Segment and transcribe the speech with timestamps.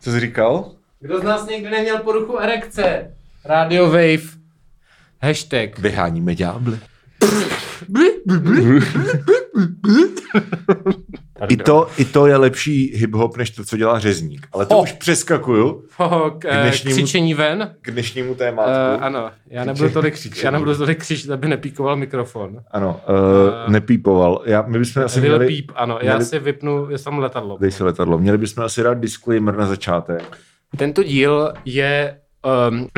[0.00, 0.72] Co jsi říkal?
[1.00, 3.14] Kdo z nás někdy neměl poruchu erekce?
[3.44, 4.38] Radio Wave.
[5.22, 5.78] Hashtag.
[5.78, 6.78] Vyháníme ďábly.
[11.48, 14.46] I to, I to je lepší hip-hop, než to, co dělá řezník.
[14.52, 14.82] Ale to Oh.
[14.82, 17.74] už přeskakuju Ho, k, eh, dnešnímu- křičení ven.
[17.82, 18.68] k dnešnímu tématu.
[18.70, 20.44] Uh, ano, já nebudu, tolik, křičení.
[20.44, 22.58] já nebudu tolik křičet, aby nepíkoval mikrofon.
[22.70, 23.00] Ano,
[23.66, 24.42] uh, nepípoval.
[24.46, 25.46] Já, my bychom asi měli...
[25.46, 27.58] Peep, ano, já měli- si vypnu, je tam letadlo.
[27.60, 28.18] Dej si letadlo.
[28.18, 30.36] Měli bychom asi dát disclaimer na začátek.
[30.76, 32.16] Tento díl je,
[32.70, 32.88] um,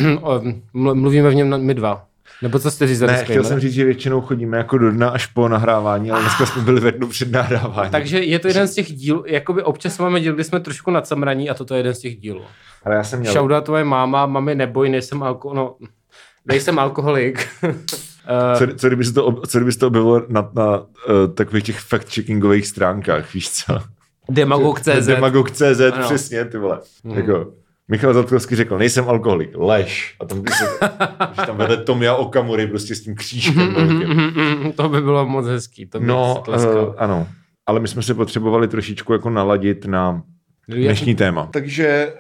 [0.74, 2.04] um, mluvíme v něm na- my dva.
[2.42, 5.26] Nebo co jste říct Ne, chtěl jsem říct, že většinou chodíme jako do dna až
[5.26, 7.92] po nahrávání, ale dneska jsme byli ve dnu před nahráváním.
[7.92, 11.50] Takže je to jeden z těch dílů, jakoby občas máme díl, kdy jsme trošku nadsamraní
[11.50, 12.42] a toto je jeden z těch dílů.
[12.84, 13.32] Ale já jsem měl...
[13.32, 15.76] Shoutout tvoje máma, mami neboj, nejsem alko, no,
[16.46, 17.48] nejsem alkoholik.
[18.58, 20.86] Co, co, kdyby se to, ob- co kdyby se to objevilo na, na uh,
[21.34, 23.78] takových těch fact-checkingových stránkách, víš co?
[24.28, 26.80] Demagog.cz Demagog.cz, přesně, ty vole.
[27.04, 27.16] Mm.
[27.16, 27.52] Jako,
[27.90, 30.16] Michal Zatkovský řekl, nejsem alkoholik, lež.
[30.20, 30.64] A tam, když, se,
[31.34, 33.74] když tam vedle Tomia Okamury prostě s tím křížkem.
[33.74, 34.08] velkým.
[34.08, 36.54] Mm, mm, to by bylo moc hezký, to by No, uh,
[36.98, 37.28] ano.
[37.66, 40.22] Ale my jsme se potřebovali trošičku jako naladit na
[40.68, 41.48] dnešní téma.
[41.52, 42.12] Takže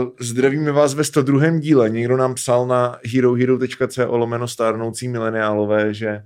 [0.00, 1.58] uh, zdravíme vás ve 102.
[1.58, 1.90] díle.
[1.90, 6.22] Někdo nám psal na herohero.co lomeno stárnoucí mileniálové, že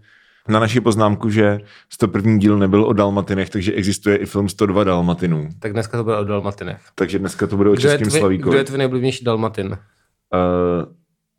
[0.48, 1.60] na naši poznámku, že
[1.92, 2.36] 101.
[2.38, 5.48] díl nebyl o Dalmatinech, takže existuje i film 102 Dalmatinů.
[5.58, 6.80] Tak dneska to bude o Dalmatinech.
[6.94, 8.50] Takže dneska to bude o Kdo českém tvoj, Slavíkovi.
[8.50, 9.66] kdo je tvůj nejoblíbenější Dalmatin?
[9.66, 9.78] Uh,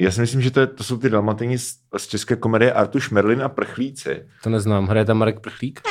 [0.01, 3.09] já si myslím, že to, je, to jsou ty Dalmatini z, z české komedie Artuš
[3.09, 4.21] Merlin a Prchlíci.
[4.43, 4.87] To neznám.
[4.87, 5.81] Hraje tam Marek Prchlík?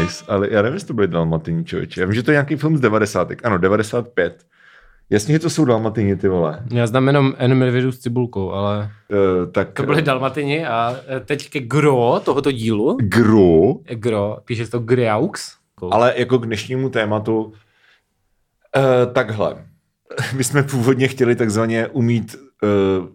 [0.00, 2.00] Nice, ale já nevím, jestli to byly Dalmatini, člověče.
[2.00, 3.28] Já vím, že to je nějaký film z 90.
[3.44, 4.44] Ano, 95.
[5.10, 6.62] Jasně, že to jsou Dalmatini, ty vole.
[6.70, 8.90] Já znám jenom medvědů s cibulkou, ale
[9.42, 12.96] Uh, tak to byly Dalmatini a eh, teď ke gro tohoto dílu.
[13.00, 15.56] Gro, Gro, píše se to Griaux.
[15.90, 17.52] ale jako k dnešnímu tématu uh,
[19.12, 19.64] takhle.
[20.36, 23.06] My jsme původně chtěli takzvaně umít uh,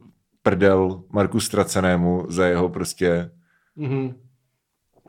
[0.43, 3.29] prdel Marku Stracenému za jeho prostě,
[3.75, 4.13] Mhm.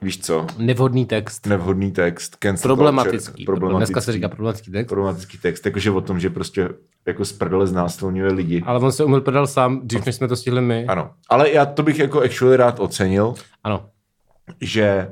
[0.02, 1.46] Víš co, Nevhodný text.
[1.46, 2.36] nevhodný text.
[2.36, 3.18] cancel Problematický.
[3.24, 3.92] culture, problematický.
[3.92, 4.88] Dneska se říká problematický text.
[4.88, 6.68] problematický text, jakože o tom, že prostě
[7.06, 8.62] jako z prdele znásilňuje lidi.
[8.66, 10.86] Ale on se umil prdel sám, dřív než jsme to stihli my.
[10.86, 13.34] Ano, ale já to bych jako actually rád ocenil,
[13.64, 13.88] Ano.
[14.60, 15.08] že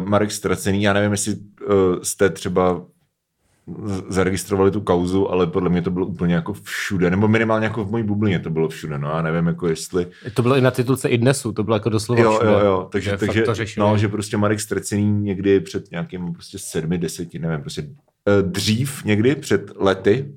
[0.00, 2.80] uh, Marek Stracený, já nevím, jestli uh, jste třeba
[4.08, 7.90] zaregistrovali tu kauzu, ale podle mě to bylo úplně jako všude, nebo minimálně jako v
[7.90, 11.08] mojí bublině to bylo všude, no já nevím, jako jestli, To bylo i na titulce
[11.08, 12.52] i dnesu, to bylo jako doslova jo, všude.
[12.52, 13.44] jo, jo, takže, takže
[13.78, 19.04] no, že prostě Marek Stracený někdy před nějakým prostě sedmi, deseti, nevím, prostě uh, dřív
[19.04, 20.32] někdy, před lety,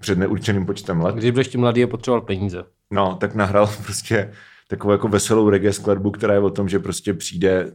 [0.00, 2.64] před neurčeným počtem let, Když byl ještě mladý a potřeboval peníze.
[2.90, 4.32] No, tak nahrál prostě
[4.68, 7.72] takovou jako veselou reggae skladbu, která je o tom, že prostě přijde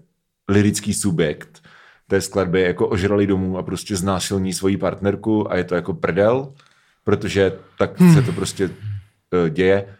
[0.50, 1.67] lirický subjekt
[2.08, 6.54] té skladby jako ožralý domů a prostě znásilní svoji partnerku a je to jako prdel,
[7.04, 9.96] protože tak se to prostě uh, děje.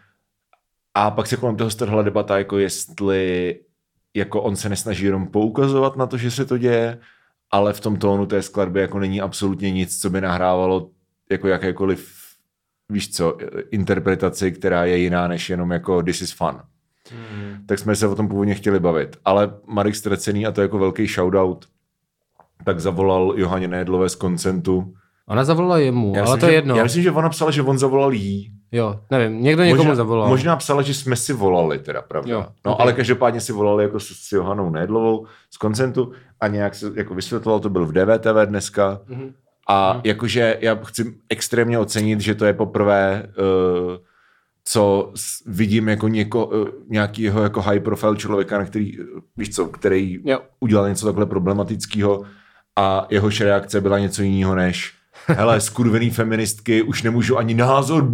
[0.94, 3.60] A pak se kolem toho strhla debata, jako jestli
[4.14, 6.98] jako on se nesnaží jenom poukazovat na to, že se to děje,
[7.50, 10.90] ale v tom tónu té skladby jako není absolutně nic, co by nahrávalo
[11.30, 12.18] jako jakékoliv
[12.88, 13.38] víš co,
[13.70, 16.60] interpretaci, která je jiná než jenom jako this is fun.
[17.10, 17.66] Hmm.
[17.66, 19.16] Tak jsme se o tom původně chtěli bavit.
[19.24, 21.66] Ale Marek Stracený, a to je jako velký shoutout,
[22.64, 24.94] tak zavolal Johaně Nejedlové z Koncentu.
[25.28, 26.76] Ona zavolala jemu, Já ale myslím, to je že, jedno.
[26.76, 28.52] Já myslím, že ona psala, že on zavolal jí.
[28.72, 30.28] Jo, nevím, někdo někomu možná, zavolal.
[30.28, 32.32] Možná psala, že jsme si volali, teda, pravda.
[32.32, 32.80] Jo, no, ok.
[32.80, 37.14] ale každopádně si volali jako s, s Johanou Nejedlovou z Koncentu a nějak se jako
[37.14, 39.00] vysvětloval, to byl v DVTV dneska.
[39.08, 39.32] Mhm.
[39.70, 43.96] A jakože já chci extrémně ocenit, že to je poprvé, uh,
[44.64, 45.12] co
[45.46, 50.18] vidím jako něko, uh, nějakýho jako high profile člověka, na který, uh, víš co, který
[50.24, 50.40] Jo.
[50.60, 52.22] udělal něco takhle problematického
[52.78, 54.92] a jehož reakce byla něco jiného než
[55.26, 58.12] hele, skurvený feministky, už nemůžu ani názor,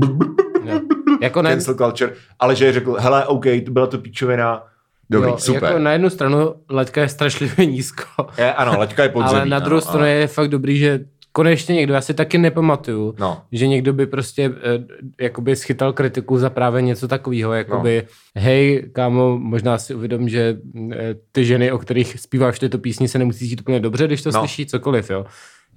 [0.65, 0.81] Jo.
[1.23, 4.63] Jako na, cancel culture, ale že řekl, hele, OK, to byla to píčovina,
[5.11, 5.65] dobrý, jo, super.
[5.65, 9.41] Jako na jednu stranu laťka je strašlivě nízko, je, ano, laťka je podzemí.
[9.41, 10.13] ale na druhou ano, stranu ano.
[10.13, 11.01] je fakt dobrý, že
[11.37, 13.43] konečně někdo, já si taky nepamatuju, No.
[13.53, 14.85] že někdo by prostě eh,
[15.25, 18.03] jakoby schytal kritiku za právě něco takového, jakoby
[18.37, 18.43] no.
[18.43, 20.57] hej, kámo, možná si uvědom, že
[20.93, 24.31] eh, ty ženy, o kterých zpíváš tyto písni, se nemusí cítit úplně dobře, když to
[24.31, 24.33] No.
[24.35, 24.41] no.
[24.41, 25.27] slyší cokoliv, jo.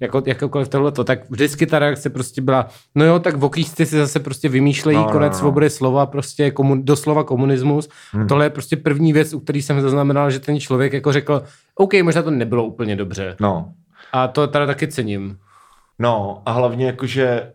[0.00, 4.20] Jako, jakoukoliv tohleto, tak vždycky ta reakce prostě byla, no jo, tak voklísci si zase
[4.20, 5.38] prostě vymýšlejí No, no, no, konec no.
[5.38, 7.88] svobody slova, prostě komun, doslova komunismus.
[8.12, 8.26] Hmm.
[8.28, 11.42] Tohle je prostě první věc, u který jsem zaznamenal, že ten člověk jako řekl,
[11.74, 13.36] OK, možná to nebylo úplně dobře.
[13.40, 13.72] no.
[14.12, 15.36] A to teda taky cením.
[15.98, 17.52] No a hlavně jakože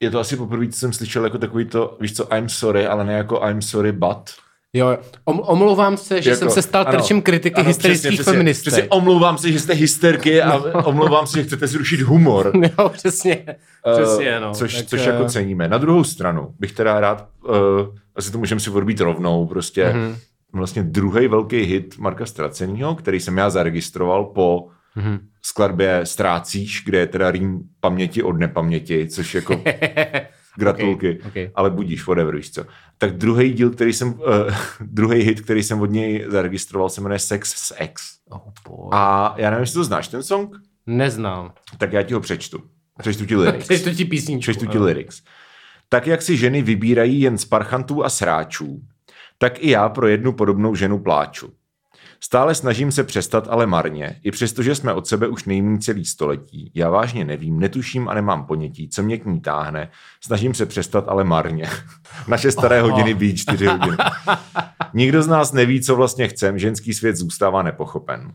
[0.00, 3.04] je to asi poprvé, co jsem slyšel jako takový to, víš co, I'm sorry, ale
[3.04, 4.30] ne jako I'm sorry but.
[4.72, 8.72] Jo, om, omlouvám se, že jako, jsem se stal ano, terčem kritiky ano, hysterických feministek.
[8.72, 10.84] Přesně, omlouvám se, že jste hysterky a no.
[10.84, 12.52] omlouvám se, že chcete zrušit humor.
[12.78, 13.46] jo, přesně,
[13.94, 14.54] přesně, uh, no.
[14.54, 15.68] Což, tak, což jako ceníme.
[15.68, 17.54] Na druhou stranu bych teda rád, uh,
[18.14, 20.16] asi to můžeme si odbít rovnou, prostě uh-huh.
[20.52, 25.18] vlastně druhý velký hit Marka Stracenýho, který jsem já zaregistroval po uh-huh.
[25.42, 29.62] Skladbě Strácíš, kde je teda rým paměti od nepaměti, což jako
[30.56, 31.18] Gratulky.
[31.18, 31.50] Okay, okay.
[31.54, 32.64] Ale budíš, whatever, víš co.
[32.98, 34.24] Tak druhý díl, který jsem, uh,
[34.80, 38.02] druhý hit, který jsem od něj zaregistroval, se jmenuje Sex s X.
[38.30, 40.56] Oh a já nevím, jestli to znáš, ten song?
[40.86, 41.52] Neznám.
[41.78, 42.62] Tak já ti ho přečtu.
[42.98, 43.64] Přečtu ti lyrics.
[43.68, 44.40] přečtu ti písničku.
[44.52, 45.22] Přečtu ti lyrics.
[45.88, 48.80] Tak, jak si ženy vybírají jen z parchantů a sráčů,
[49.38, 51.52] tak i já pro jednu podobnou ženu pláču.
[52.24, 54.20] Stále snažím se přestat, ale marně.
[54.22, 56.72] I přesto, že jsme od sebe už nejmín celý století.
[56.74, 59.90] Já vážně nevím, netuším a nemám ponětí, co mě k ní táhne.
[60.24, 61.70] Snažím se přestat, ale marně.
[62.28, 62.90] Naše staré oh.
[62.90, 63.96] hodiny být čtyři hodiny.
[64.94, 68.32] Nikdo z nás neví, co vlastně chcem, ženský svět zůstává nepochopen.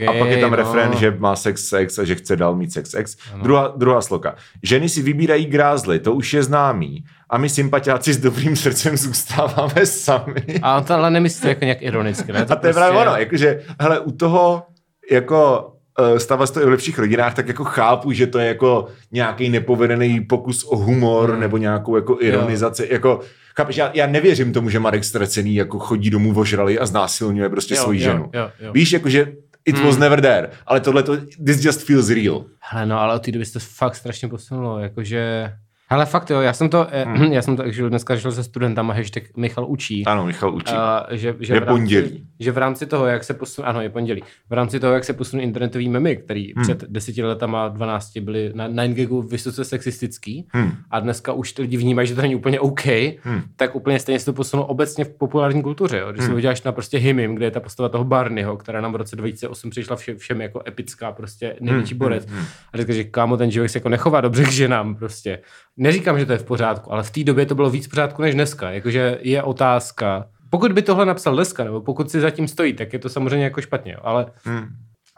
[0.00, 0.56] Okay, a pak je tam no.
[0.56, 3.16] refrén, že má sex sex a že chce dál mít sex sex.
[3.42, 4.34] Druhá, druhá sloka.
[4.62, 7.04] Ženy si vybírají grázly, to už je známý.
[7.30, 10.44] A my sympatiáci s dobrým srdcem zůstáváme sami.
[10.62, 12.44] A on to ale nemyslí jako nějak ironicky, ne?
[12.44, 12.68] To a to prostě...
[12.68, 14.62] je právě ono, jakože, hele, u toho
[15.10, 15.70] jako
[16.12, 18.86] uh, stává se to i v lepších rodinách, tak jako chápu, že to je jako
[19.12, 21.40] nějaký nepovedený pokus o humor hmm.
[21.40, 22.82] nebo nějakou jako ironizaci.
[22.82, 22.88] Jo.
[22.90, 23.20] Jako,
[23.56, 27.74] chápeš, já, já nevěřím tomu, že Marek Stracený jako chodí domů vožrali a znásilňuje prostě
[27.74, 28.30] jo, svoji jo, ženu.
[28.34, 28.72] Jo, jo.
[28.72, 29.32] Víš, jakože
[29.66, 29.86] it hmm.
[29.86, 32.44] was never there, ale tohle to, this just feels real.
[32.60, 35.52] Hele, no ale od té doby se to fakt strašně posunulo, jakože
[35.88, 37.32] ale fakt jo, já jsem to, eh, hmm.
[37.32, 40.06] já jsem to že dneska šel se studentama hashtag Michal učí.
[40.06, 40.74] Ano, Michal učí.
[40.74, 42.26] Uh, že, že je v rámci, pondělí.
[42.40, 44.22] Že v rámci toho, jak se posun, ano, je pondělí.
[44.50, 46.64] V rámci toho, jak se posunou internetový memy, který hmm.
[46.64, 50.72] před deseti letama, 12 byly na 9 vysoce sexistický hmm.
[50.90, 52.86] a dneska už ty lidi vnímají, že to není úplně OK,
[53.22, 53.42] hmm.
[53.56, 55.98] tak úplně stejně se to posunulo obecně v populární kultuře.
[55.98, 56.12] Jo?
[56.12, 56.28] Když hmm.
[56.28, 59.16] si uděláš na prostě Himim, kde je ta postava toho Barneyho, která nám v roce
[59.16, 61.98] 2008 přišla všem, všem jako epická, prostě největší hmm.
[61.98, 62.26] borec.
[62.26, 62.44] Hmm.
[62.72, 65.38] A říká, že kámo, ten člověk se jako nechová dobře k ženám prostě.
[65.76, 68.22] Neříkám, že to je v pořádku, ale v té době to bylo víc v pořádku
[68.22, 68.70] než dneska.
[68.70, 72.98] Jakože je otázka, pokud by tohle napsal dneska, nebo pokud si zatím stojí, tak je
[72.98, 74.68] to samozřejmě jako špatně, ale hmm.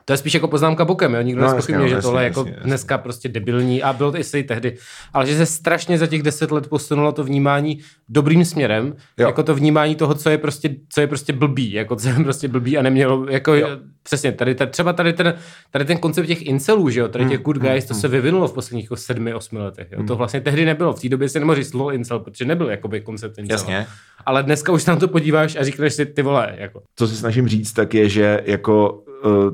[0.09, 1.23] To je spíš jako poznámka bokem, jo?
[1.23, 3.03] Nikdo no, nespochybně, no, že tohle je jako jasně, dneska jasně.
[3.03, 4.77] prostě debilní a bylo to i tehdy.
[5.13, 7.79] Ale že se strašně za těch deset let posunulo to vnímání
[8.09, 9.27] dobrým směrem, jo.
[9.27, 12.49] jako to vnímání toho, co je prostě, co je prostě blbý, jako co je prostě
[12.49, 13.69] blbý a nemělo, jako jo.
[14.03, 15.35] přesně, tady, tady, třeba tady ten,
[15.71, 18.01] tady ten koncept těch incelů, že jo, tady těch hmm, good hmm, guys, to mm.
[18.01, 19.99] se vyvinulo v posledních jako sedmi, osmi letech, jo?
[19.99, 20.19] To hmm.
[20.19, 23.39] vlastně tehdy nebylo, v té době se nemohl říct slovo incel, protože nebyl jakoby koncept
[23.39, 23.55] incel.
[23.55, 23.87] Jasně.
[24.27, 26.83] Ale dneska už tam to podíváš a říkáš si, ty vole, jako.
[26.97, 29.05] Co se snažím říct, tak je, že jako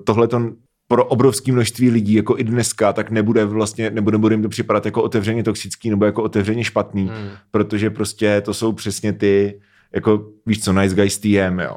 [0.05, 0.50] tohle to
[0.88, 4.87] pro obrovské množství lidí, jako i dneska, tak nebude vlastně, nebude, nebude jim to připadat
[4.87, 7.31] jako otevřeně toxický nebo jako otevřeně špatný, hmm.
[7.50, 9.61] protože prostě to jsou přesně ty,
[9.94, 11.76] jako víš co, nice guys TM, jo.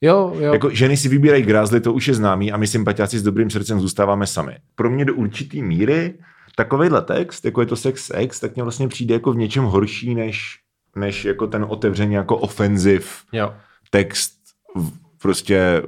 [0.00, 0.52] Jo, jo.
[0.52, 3.80] Jako ženy si vybírají grázly, to už je známý a my sympatiáci s dobrým srdcem
[3.80, 4.56] zůstáváme sami.
[4.74, 6.14] Pro mě do určitý míry
[6.56, 10.14] takovýhle text, jako je to sex X, tak mě vlastně přijde jako v něčem horší,
[10.14, 10.58] než,
[10.96, 13.22] než jako ten otevřeně jako ofenziv
[13.90, 14.32] text
[15.22, 15.82] prostě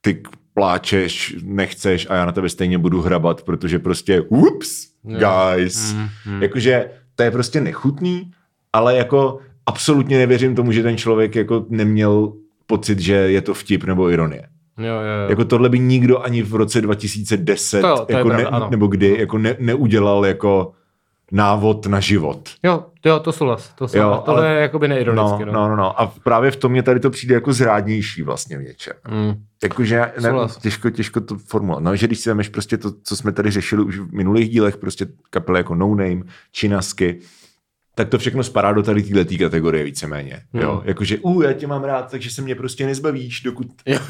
[0.00, 0.22] ty
[0.60, 5.94] pláčeš, nechceš a já na tebe stejně budu hrabat, protože prostě ups, guys.
[5.94, 6.42] Mm, mm.
[6.42, 8.30] Jakože to je prostě nechutný,
[8.72, 12.32] ale jako absolutně nevěřím tomu, že ten člověk jako neměl
[12.66, 14.42] pocit, že je to vtip nebo ironie.
[14.78, 15.30] Jo, jo, jo.
[15.30, 19.16] Jako tohle by nikdo ani v roce 2010 to, to jako pravda, ne, nebo kdy
[19.18, 20.72] jako ne, neudělal jako
[21.32, 22.48] návod na život.
[22.62, 23.72] Jo, jo, to souhlas.
[23.74, 24.16] To souhlas.
[24.16, 25.44] Jo, Tohle ale, je jakoby neironicky.
[25.44, 26.00] No, no, no, no.
[26.00, 28.96] A právě v tom mě tady to přijde jako zrádnější vlastně většinou.
[29.08, 29.34] Mm.
[29.62, 30.32] Jakože ne,
[30.62, 31.82] těžko, těžko to formulovat.
[31.82, 34.76] No, že když si vemeš prostě to, co jsme tady řešili už v minulých dílech,
[34.76, 36.22] prostě kapely jako No Name,
[36.52, 37.20] Činasky,
[37.94, 40.42] tak to všechno spadá do tady této kategorie víceméně.
[40.52, 40.62] Hmm.
[40.62, 40.82] Jo?
[40.84, 43.66] Jakože, u, já tě mám rád, takže se mě prostě nezbavíš, dokud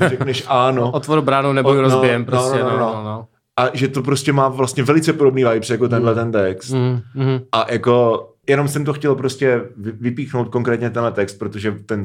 [0.08, 0.90] řekneš ano.
[0.90, 3.02] Otvor bránu nebo no, rozbijem, prostě, no, no, no, no.
[3.04, 3.26] no
[3.60, 6.18] a že to prostě má vlastně velice podobný vibes jako tenhle mm.
[6.18, 6.70] ten text.
[6.70, 7.40] Mm, mm.
[7.52, 12.04] A jako jenom jsem to chtěl prostě vypíchnout konkrétně tenhle text, protože ten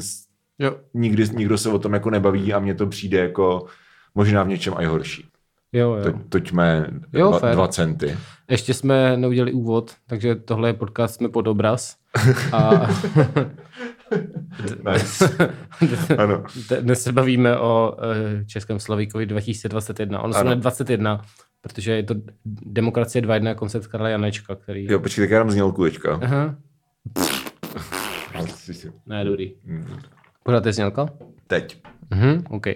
[0.59, 0.75] jo.
[0.93, 3.65] Nikdy, nikdo se o tom jako nebaví a mně to přijde jako
[4.15, 5.25] možná v něčem i horší.
[5.73, 6.03] Jo, jo.
[6.03, 8.17] To, toďme jo, dva, dva centy.
[8.49, 11.95] Ještě jsme neudělali úvod, takže tohle je podcast, jsme pod obraz.
[12.51, 12.71] A...
[14.91, 15.49] nice.
[16.17, 16.43] ano.
[16.81, 20.21] Dnes se bavíme o eh, Českém Slavíkovi 2021.
[20.21, 21.21] On se jmenuje 21,
[21.65, 22.15] protože je to
[22.65, 24.85] Demokracie 2.1 koncept Karla Janečka, který...
[24.85, 26.19] Jo, počkej, tak já dám znělku teďka.
[26.23, 26.55] Aha.
[29.05, 29.53] ne, dobrý.
[29.63, 29.99] Mm.
[30.43, 31.09] Pořád je znělka?
[31.47, 31.81] Teď.
[32.11, 32.67] Mhm, OK.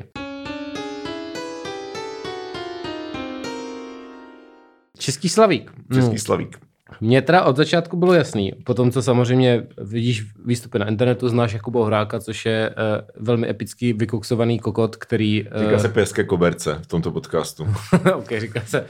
[4.98, 5.72] Český Slavík.
[5.94, 6.60] Český Slavík.
[7.02, 11.86] Mně teda od začátku bylo jasný, potom co samozřejmě vidíš výstupy na internetu, znáš Jakuba
[11.86, 15.44] Hráka, což je uh, velmi epický vykoksovaný kokot, který...
[15.56, 15.64] Uh...
[15.64, 17.68] Říká se pěské koberce v tomto podcastu.
[18.16, 18.86] ok, říká se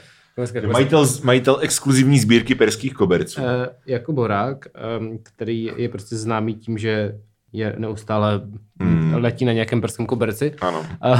[0.72, 3.42] Majitel, majitel exkluzivní sbírky perských koberců.
[3.42, 3.48] Uh,
[3.86, 4.66] Jakub Horák,
[5.00, 7.18] um, který je prostě známý tím, že
[7.52, 8.40] je neustále
[8.80, 9.14] hmm.
[9.14, 10.54] letí na nějakém prském koberci.
[10.60, 10.86] Ano.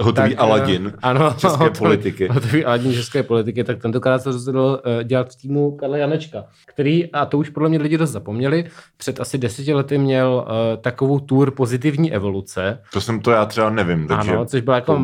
[0.00, 2.28] hotový tak, Aladin ano, české hotový, politiky.
[2.28, 7.12] Hotový Aladin české politiky, tak tentokrát se rozhodl uh, dělat v týmu Karla Janečka, který,
[7.12, 8.64] a to už podle mě lidi dost zapomněli,
[8.96, 12.80] před asi deseti lety měl uh, takovou tour pozitivní evoluce.
[12.92, 15.02] To jsem to já třeba nevím, takže Ano, což byla jako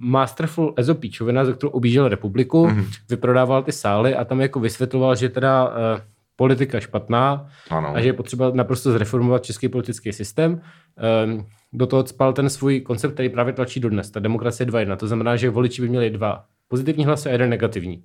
[0.00, 2.84] masterful Ezo Píčovina, za kterou objížděl republiku, mm.
[3.10, 5.74] vyprodával ty sály a tam jako vysvětloval, že teda uh,
[6.36, 7.96] politika špatná ano.
[7.96, 10.60] a že je potřeba naprosto zreformovat český politický systém.
[10.96, 14.10] Ehm, do toho spal ten svůj koncept, který právě tlačí dodnes.
[14.10, 14.96] Ta demokracie 2.1.
[14.96, 18.04] To znamená, že voliči by měli dva pozitivní hlasy a jeden negativní.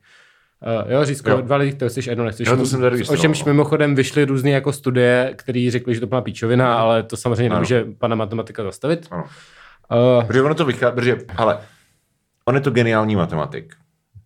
[0.83, 1.41] Uh, jo, Řízko, jo.
[1.41, 2.47] dva lidi, to chceš, jedno nechceš.
[2.47, 3.53] Jo, to jsem o čemž no.
[3.53, 6.83] mimochodem vyšly různé jako studie, které řekly, že to byla píčovina, ano.
[6.83, 7.55] ale to samozřejmě ano.
[7.55, 9.07] nemůže pana matematika zastavit.
[9.11, 9.23] Ano.
[9.91, 11.59] Uh, protože ono to vychází, protože, ale
[12.45, 13.75] on je to geniální matematik.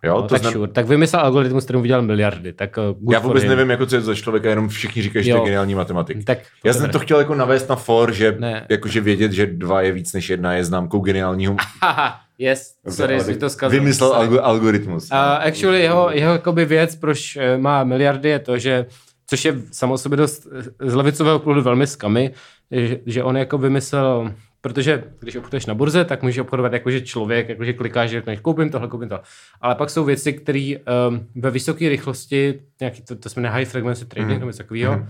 [0.03, 0.53] Jo, no, to tak, znam...
[0.53, 0.71] sure.
[0.71, 2.53] tak vymyslel algoritmus, který udělal miliardy.
[2.53, 5.37] Tak, uh, Já vůbec nevím, jako co je za člověka, jenom všichni říkají, že to
[5.37, 6.25] je geniální matematik.
[6.25, 8.37] Tak, Já jsem to chtěl jako navést na for, že
[8.69, 11.55] jakože vědět, že dva je víc než jedna, je známkou geniálního.
[12.37, 13.79] yes, sorry, jsi to zkazil.
[13.79, 15.09] Vymyslel alg- algoritmus.
[15.11, 18.85] Uh, actually, jeho, jeho jakoby věc, proč eh, má miliardy, je to, že
[19.27, 20.47] což je samo sobě dost
[20.79, 22.33] eh, z levicového pohledu velmi skamy,
[22.71, 24.33] že, že on jako vymyslel
[24.63, 28.69] Protože když obchoduješ na burze, tak můžeš obchodovat jakože člověk, jakože klikáš, že řekneš, koupím
[28.69, 29.19] tohle, koupím to.
[29.61, 30.75] Ale pak jsou věci, které
[31.09, 34.39] um, ve vysoké rychlosti, nějaký, to, to jsme high frequency trading, mm.
[34.39, 35.07] nebo něco takového, mm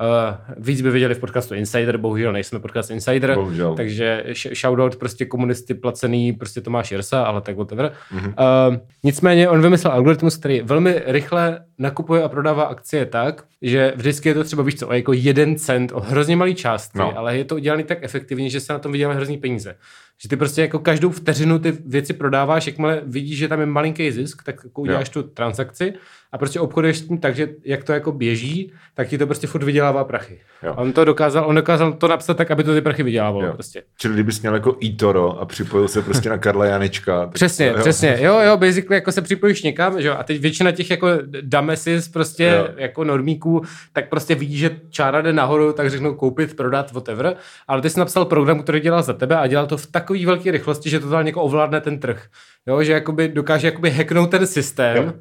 [0.00, 3.74] Uh, víc by viděli v podcastu Insider, bohužel nejsme podcast Insider, bohužel.
[3.74, 4.24] takže
[4.54, 7.92] shoutout prostě komunisty placený, prostě Tomáš Jersa, ale tak whatever.
[8.14, 8.34] Mm-hmm.
[8.70, 14.28] Uh, nicméně on vymyslel algoritmus, který velmi rychle nakupuje a prodává akcie tak, že vždycky
[14.28, 17.18] je to třeba, víš co, o jako jeden cent, o hrozně malý částky, no.
[17.18, 19.76] ale je to udělané tak efektivně, že se na tom vydělávají hrozný peníze.
[20.22, 24.10] Že ty prostě jako každou vteřinu ty věci prodáváš, jakmile vidíš, že tam je malinký
[24.10, 25.22] zisk, tak jako uděláš jo.
[25.22, 25.94] tu transakci
[26.34, 29.46] a prostě obchoduješ s tím tak, že jak to jako běží, tak ti to prostě
[29.46, 30.40] furt vydělává prachy.
[30.62, 30.74] Jo.
[30.76, 33.44] On to dokázal, on dokázal to napsat tak, aby to ty prachy vydělávalo.
[33.44, 33.52] Jo.
[33.52, 33.82] Prostě.
[33.98, 37.26] Čili kdybys měl jako eToro a připojil se prostě na Karla Janečka.
[37.32, 37.80] přesně, to, jo.
[37.80, 38.16] přesně.
[38.20, 41.08] Jo, jo, basically jako se připojíš někam, že jo, a teď většina těch jako
[41.40, 42.68] damesis prostě jo.
[42.76, 47.36] jako normíků, tak prostě vidí, že čára jde nahoru, tak řeknou koupit, prodat, whatever.
[47.68, 50.50] Ale ty jsi napsal program, který dělal za tebe a dělal to v takové velké
[50.50, 52.26] rychlosti, že to někoho ovládne ten trh.
[52.66, 54.96] Jo, že jakoby dokáže jakoby hacknout ten systém.
[54.96, 55.12] Jo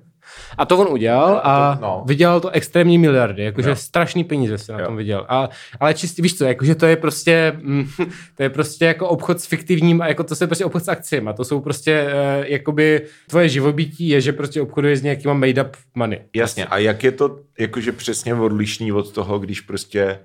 [0.58, 2.04] a to on udělal a no.
[2.08, 3.76] vydělal to extrémní miliardy, jakože jo.
[3.76, 4.86] strašný peníze se na jo.
[4.86, 5.26] tom vydělal.
[5.30, 5.50] A,
[5.80, 7.88] ale čistě, víš co, jakože to je prostě, mm,
[8.36, 11.30] to je prostě jako obchod s fiktivním a jako to je prostě obchod s akciemi.
[11.36, 15.78] To jsou prostě, uh, jakoby tvoje živobytí je, že prostě obchoduje s nějakýma made up
[15.96, 16.20] money.
[16.36, 20.20] Jasně, a jak je to jakože přesně odlišný od toho, když prostě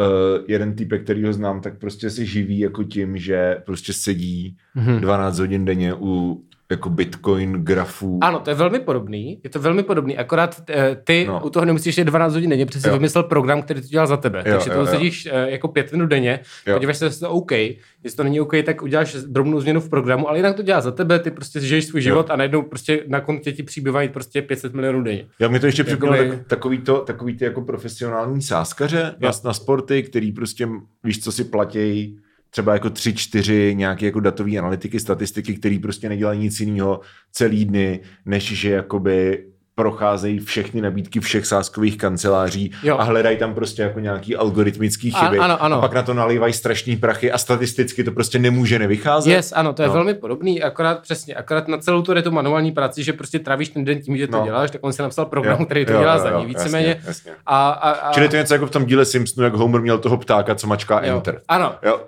[0.00, 4.56] Uh, jeden týpek, který ho znám, tak prostě se živí jako tím, že prostě sedí
[4.76, 5.00] mm-hmm.
[5.00, 8.18] 12 hodin denně u jako Bitcoin grafů.
[8.22, 11.40] Ano, to je velmi podobný, je to velmi podobný, akorát eh, ty no.
[11.44, 14.16] u toho nemusíš jít 12 hodin denně, protože jsi vymyslel program, který to dělá za
[14.16, 14.42] tebe.
[14.46, 16.74] Jo, Takže to sedíš eh, jako pět minut denně, jo.
[16.74, 20.28] podíváš se, jestli to OK, jestli to není OK, tak uděláš drobnou změnu v programu,
[20.28, 22.32] ale jinak to dělá za tebe, ty prostě žiješ svůj život jo.
[22.32, 25.26] a najednou prostě na kontě ti přibývají prostě 500 milionů denně.
[25.38, 29.52] Já mi to ještě připomnělo tak, takový, to, takový ty jako profesionální sáskaře na, na
[29.52, 30.68] sporty, který prostě
[31.04, 32.18] víš, co si platí
[32.52, 37.00] třeba jako tři, čtyři nějaké jako datové analytiky, statistiky, které prostě nedělají nic jiného
[37.32, 42.98] celý dny, než že jakoby procházejí všechny nabídky všech sáskových kanceláří jo.
[42.98, 45.38] a hledají tam prostě jako nějaký algoritmický chyby.
[45.38, 45.76] A, ano, ano.
[45.76, 49.32] A pak na to nalývají strašný prachy a statisticky to prostě nemůže nevycházet.
[49.32, 49.94] Yes, ano, to je no.
[49.94, 53.84] velmi podobný, akorát přesně, akorát na celou tu, tu manuální práci, že prostě trávíš ten
[53.84, 54.44] den tím, že to no.
[54.44, 57.02] děláš, tak on si napsal program, jo, který to jo, dělá jo, za ní, víceméně.
[57.46, 58.12] A, a, a...
[58.12, 60.66] Čili to je něco jako v tom díle Simpsonu, jak Homer měl toho ptáka, co
[60.66, 61.16] mačká jo.
[61.16, 61.40] Enter.
[61.48, 61.74] Ano.
[61.82, 62.00] Jo.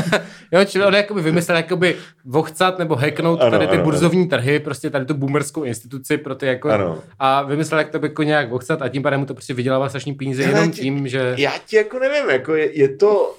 [0.52, 4.30] jo, čili on jakoby vymyslel jakoby vochcat nebo hacknout ano, tady ty ano, burzovní ano.
[4.30, 8.06] trhy, prostě tady tu boomerskou instituci pro ty jako ano a vymyslel, jak to by
[8.06, 11.34] jako nějak vochcat a tím pádem mu to prostě vydělává strašný peníze jenom tím, že...
[11.38, 13.34] Já ti jako nevím, jako je, je to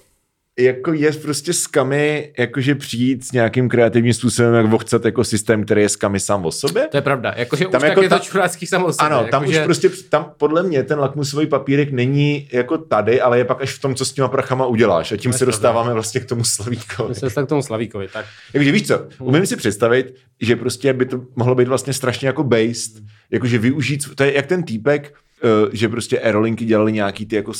[0.59, 5.81] jako je prostě skamy, jakože přijít s nějakým kreativním způsobem, jak vochcat jako systém, který
[5.81, 6.87] je skamy sám o sobě.
[6.91, 9.05] To je pravda, jakože tam už jako tak je to čurácký sám o sobě.
[9.05, 9.63] Ano, tam jako už že...
[9.63, 13.81] prostě, tam podle mě ten lakmusový papírek není jako tady, ale je pak až v
[13.81, 15.11] tom, co s těma prachama uděláš.
[15.11, 17.13] A tím se dostáváme vlastně k tomu Slavíkovi.
[17.23, 18.25] My se k tomu Slavíkovi, tak.
[18.51, 22.43] Takže víš co, umím si představit, že prostě by to mohlo být vlastně strašně jako
[22.43, 22.91] based,
[23.31, 25.13] jakože využít, to je jak ten týpek,
[25.43, 27.53] uh, že prostě aerolinky dělali nějaký ty jako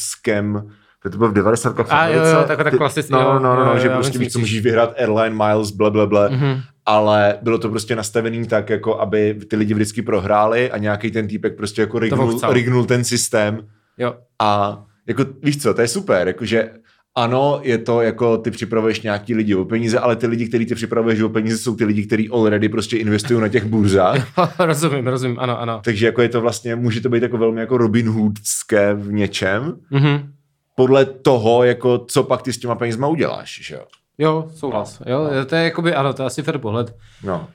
[0.99, 1.77] scam to bylo v 90.
[1.77, 3.13] v A jo, jo, tak, tak klasicky.
[3.13, 4.93] No, jo, no, no, jo, no, jo, že já prostě víš, co že- můžeš vyhrát
[4.99, 6.59] airline miles, ble, ble, ble, Mhm.
[6.85, 11.27] ale bylo to prostě nastavený tak, jako aby ty lidi vždycky prohráli a nějaký ten
[11.27, 13.59] týpek prostě jako rignul, rignul ten systém
[13.97, 14.13] Jo.
[14.41, 16.69] a jako víš co, to je super, jakože
[17.15, 20.75] ano, je to jako ty připravuješ nějaký lidi o peníze, ale ty lidi, kteří ty
[20.75, 24.27] připravuješ o peníze, jsou ty lidi, kteří already prostě investují na těch burzách.
[24.59, 25.81] rozumím, rozumím, ano, ano.
[25.83, 29.73] Takže jako je to vlastně, může to být jako velmi jako Robin Hoodské v něčem,
[29.91, 30.31] Mhm.
[30.79, 33.81] Podle toho, jako co pak ty s těma penězma uděláš, že jo?
[34.17, 35.01] Jo, souhlas.
[35.05, 36.95] Jo, to je jakoby, ano, to je asi fair pohled.
[37.23, 37.47] No.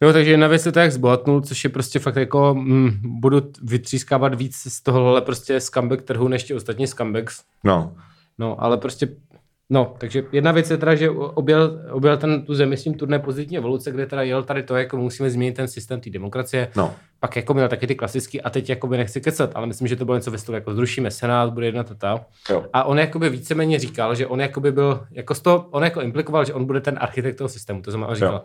[0.00, 3.42] Jo, takže jedna věc je to, jak zbohatnul, což je prostě fakt jako, mm, budu
[3.62, 7.42] vytřískávat víc z tohohle prostě scumbag trhu, než ti ostatní scumbags.
[7.64, 7.94] No.
[8.38, 9.08] No, ale prostě,
[9.70, 13.18] no, takže jedna věc je teda, že objel, objel ten, tu zemi s tím turné
[13.18, 16.68] pozitivní evoluce, kde teda jel tady to, jako musíme změnit ten systém té demokracie.
[16.76, 16.94] No.
[17.20, 20.04] Pak jako měl taky ty klasický, a teď jakoby nechci kecat, ale myslím, že to
[20.04, 22.20] bylo něco ve stylu, jako zrušíme senát, bude jedna tata.
[22.50, 22.64] Jo.
[22.72, 26.44] A on jakoby víceméně říkal, že on jakoby byl, jako z toho, on jako implikoval,
[26.44, 27.82] že on bude ten architekt toho systému.
[27.82, 28.42] To znamená, říkal, Jo.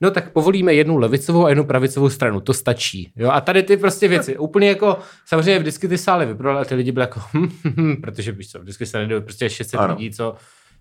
[0.00, 3.12] no tak povolíme jednu levicovou a jednu pravicovou stranu, to stačí.
[3.16, 3.30] Jo?
[3.30, 6.92] A tady ty prostě věci, úplně jako, samozřejmě vždycky ty sály vyprodaly a ty lidi
[6.92, 9.94] byli jako, hm, hm, hm, protože víš co, vždycky se nejde prostě 600 Ano.
[9.94, 10.34] lidí, co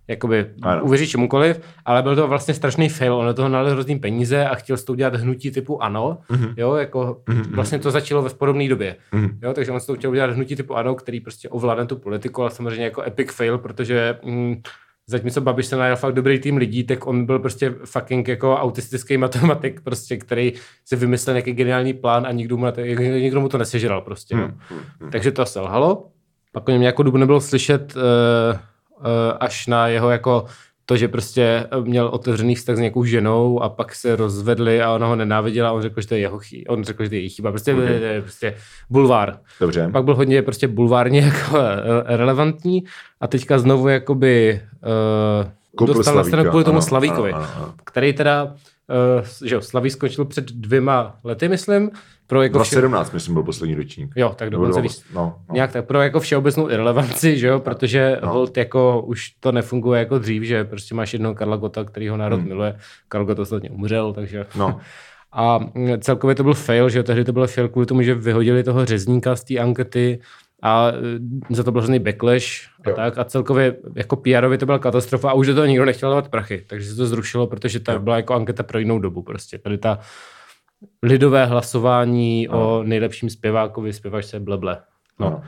[0.07, 0.83] jakoby Ano.
[0.83, 4.55] uvěří čemukoliv, ale byl to vlastně strašný fail, on do toho nalil hrozný peníze a
[4.55, 6.53] chtěl s tou dělat hnutí typu ano, mm-hmm.
[6.57, 7.55] jo, jako mm-hmm.
[7.55, 9.39] vlastně to začalo ve podobné době, Mhm.
[9.43, 12.41] jo, takže on s tou chtěl udělat hnutí typu ano, který prostě ovládne tu politiku,
[12.41, 14.55] ale samozřejmě jako epic fail, protože mm,
[15.07, 19.17] Zatímco Babiš se najel fakt dobrý tým lidí, tak on byl prostě fucking jako autistický
[19.17, 20.53] matematik, prostě, který
[20.85, 24.35] si vymyslel nějaký geniální plán a nikdo mu, na to, nikdo mu to nesežral prostě.
[24.35, 24.59] Hmm.
[25.01, 25.11] Mm.
[25.11, 26.07] Takže to selhalo.
[26.51, 28.01] Pak o něm nějakou dobu nebylo slyšet uh,
[29.39, 30.45] až na jeho jako
[30.85, 35.07] to, že prostě měl otevřený vztah s nějakou ženou a pak se rozvedli a ona
[35.07, 36.73] ho nenáviděla a on řekl, že to je jeho chyba.
[36.73, 37.51] On řekl, že to je její chyba.
[37.51, 37.79] Prostě, Ok.
[37.79, 38.01] okay.
[38.01, 38.55] je prostě
[38.89, 39.39] bulvár.
[39.59, 39.89] Dobře.
[39.91, 42.83] Pak byl hodně prostě bulvárně jako eh, relevantní
[43.21, 44.61] a teďka znovu jakoby
[45.43, 47.73] uh, Koupil dostal na Slavíka, stranu kvůli tomu ano, Slavíkovi, ano, ano.
[47.83, 48.55] který teda,
[48.89, 51.91] uh, že jo, Slaví skončil před dvěma lety, myslím,
[52.27, 52.75] pro jako vše...
[52.75, 54.11] 2017, myslím, byl poslední ročník.
[54.15, 55.53] Jo, tak dokonce, dva- víš, no, no.
[55.55, 58.29] nějak tak pro jako všeobecnou irrelevanci, že jo, protože No.
[58.29, 62.17] hold jako už to nefunguje jako dřív, že prostě máš jednoho Karla Gota, který ho
[62.17, 62.47] národ Hmm.
[62.47, 62.75] miluje,
[63.07, 64.79] Karl Gott ostatně umřel, takže no.
[65.35, 65.59] a
[65.99, 68.85] celkově to byl fail, že jo, tehdy to byl fail kvůli tomu, že vyhodili toho
[68.85, 70.19] řezníka z té ankety
[70.63, 70.91] a
[71.49, 72.45] e, za to byl hrozný backlash
[72.85, 72.95] a Jo.
[72.95, 76.27] tak a celkově jako PR-ově to byla katastrofa a už do toho nikdo nechtěl dávat
[76.27, 77.99] prachy, takže se to zrušilo, protože ta Jo.
[77.99, 79.57] byla jako anketa pro jinou dobu prostě.
[79.57, 79.99] Tady ta
[81.03, 84.81] lidové hlasování o nejlepším zpěvákovi, zpěvačce, bleble.
[85.19, 85.41] No.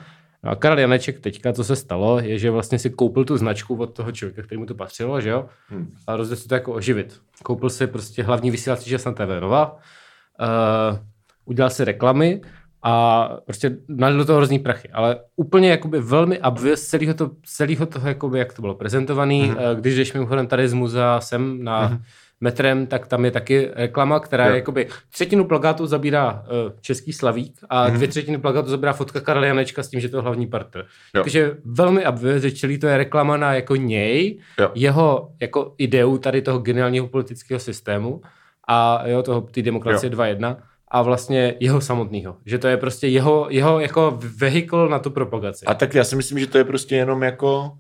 [0.44, 3.76] No a Karel Janeček teďka, co se stalo, je, že vlastně si koupil tu značku
[3.76, 5.46] od toho člověka, který mu to patřilo, že jo?
[5.68, 5.94] Hmm.
[6.08, 7.20] A rozjel si to jako oživit.
[7.44, 10.98] Koupil si prostě hlavní vysílací čas na TV Nova, uh,
[11.46, 12.42] udělal si reklamy
[12.86, 14.90] a prostě nalil do toho hrozný prachy.
[14.94, 19.42] Ale úplně jakoby velmi obvious celého, to, celého toho, jakoby, jak to bylo prezentovaný.
[19.48, 19.58] Mhm.
[19.58, 19.76] Mm-hmm.
[19.76, 22.00] Když jdeš mimochodem tady z muzea sem na mm-hmm.
[22.42, 24.52] metrem, tak tam je taky reklama, která Jo.
[24.52, 27.96] je jakoby třetinu plakátu zabírá uh, český slavík a Mhm.
[27.96, 30.86] dvě třetiny plakátu zabírá fotka Karla Janečka s tím, že to je hlavní partner.
[31.16, 31.24] Jo.
[31.24, 34.72] Takže velmi obvious, že celý to je reklama na jako něj, Jo.
[34.76, 38.22] jeho jako ideu tady toho geniálního politického systému
[38.68, 40.58] a jo, toho, ty demokracie 2.1
[40.96, 42.38] a vlastně jeho samotného.
[42.46, 45.66] Že to je prostě jeho, jeho jako vehikl na tu propagaci.
[45.66, 47.72] A tak já si myslím, že to je prostě jenom jako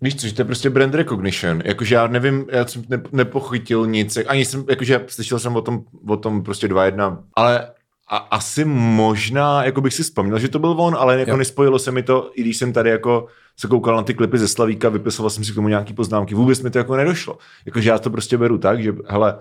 [0.00, 1.62] Víš co, že to je prostě brand recognition.
[1.64, 5.84] Jakože já nevím, já jsem ne, nepochytil nic, ani jsem, jakože slyšel jsem o tom,
[6.08, 7.72] o tom prostě 2.1, ale
[8.08, 11.36] a asi možná, jako bych si vzpomněl, že to byl on, ale jako Jo.
[11.36, 14.48] nespojilo se mi to, i když jsem tady jako se koukal na ty klipy ze
[14.48, 17.38] Slavíka, vypisoval jsem si k tomu nějaký poznámky, vůbec mi to jako nedošlo.
[17.66, 19.38] Jakože já to prostě beru tak, že hele,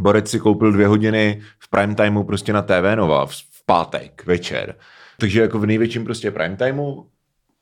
[0.00, 4.26] Borec si koupil dvě hodiny v prime timeu prostě na TV Nova v, v pátek
[4.26, 4.74] večer.
[5.18, 7.06] Takže jako v největším prostě prime timeu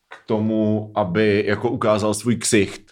[0.08, 2.82] k tomu, aby jako ukázal svůj ksicht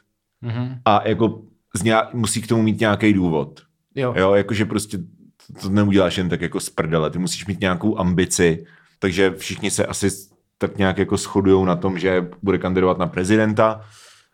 [0.42, 0.78] Mm-hmm.
[0.84, 1.42] a jako
[1.76, 3.60] z nějak, musí k tomu mít nějaký důvod.
[3.94, 4.14] Jo.
[4.16, 7.98] Jo, jakože prostě to, to neuděláš jen tak jako z prdele, ty musíš mít nějakou
[7.98, 8.66] ambici,
[8.98, 10.10] takže všichni se asi
[10.58, 13.80] tak nějak jako shodujou na tom, že bude kandidovat na prezidenta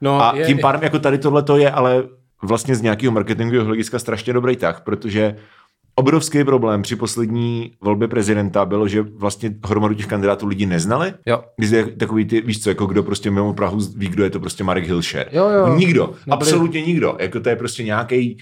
[0.02, 2.04] No, a tím pádem jako tady tohle to je ale
[2.42, 5.36] vlastně z nějakého marketingového hlediska strašně dobrý tah, protože
[5.94, 11.12] obrovský problém při poslední volbě prezidenta bylo, že vlastně hromadu těch kandidátů lidi neznali.
[11.26, 11.44] Jo.
[11.56, 14.40] Když je takový ty, víš co, jako kdo prostě mimo Prahu ví, kdo je to
[14.40, 15.28] prostě Marek Hilšer.
[15.32, 15.58] Jo, jo.
[15.64, 17.16] Jako Nikdo, Nebyli- absolutně nikdo.
[17.20, 18.36] Jako to je prostě nějaký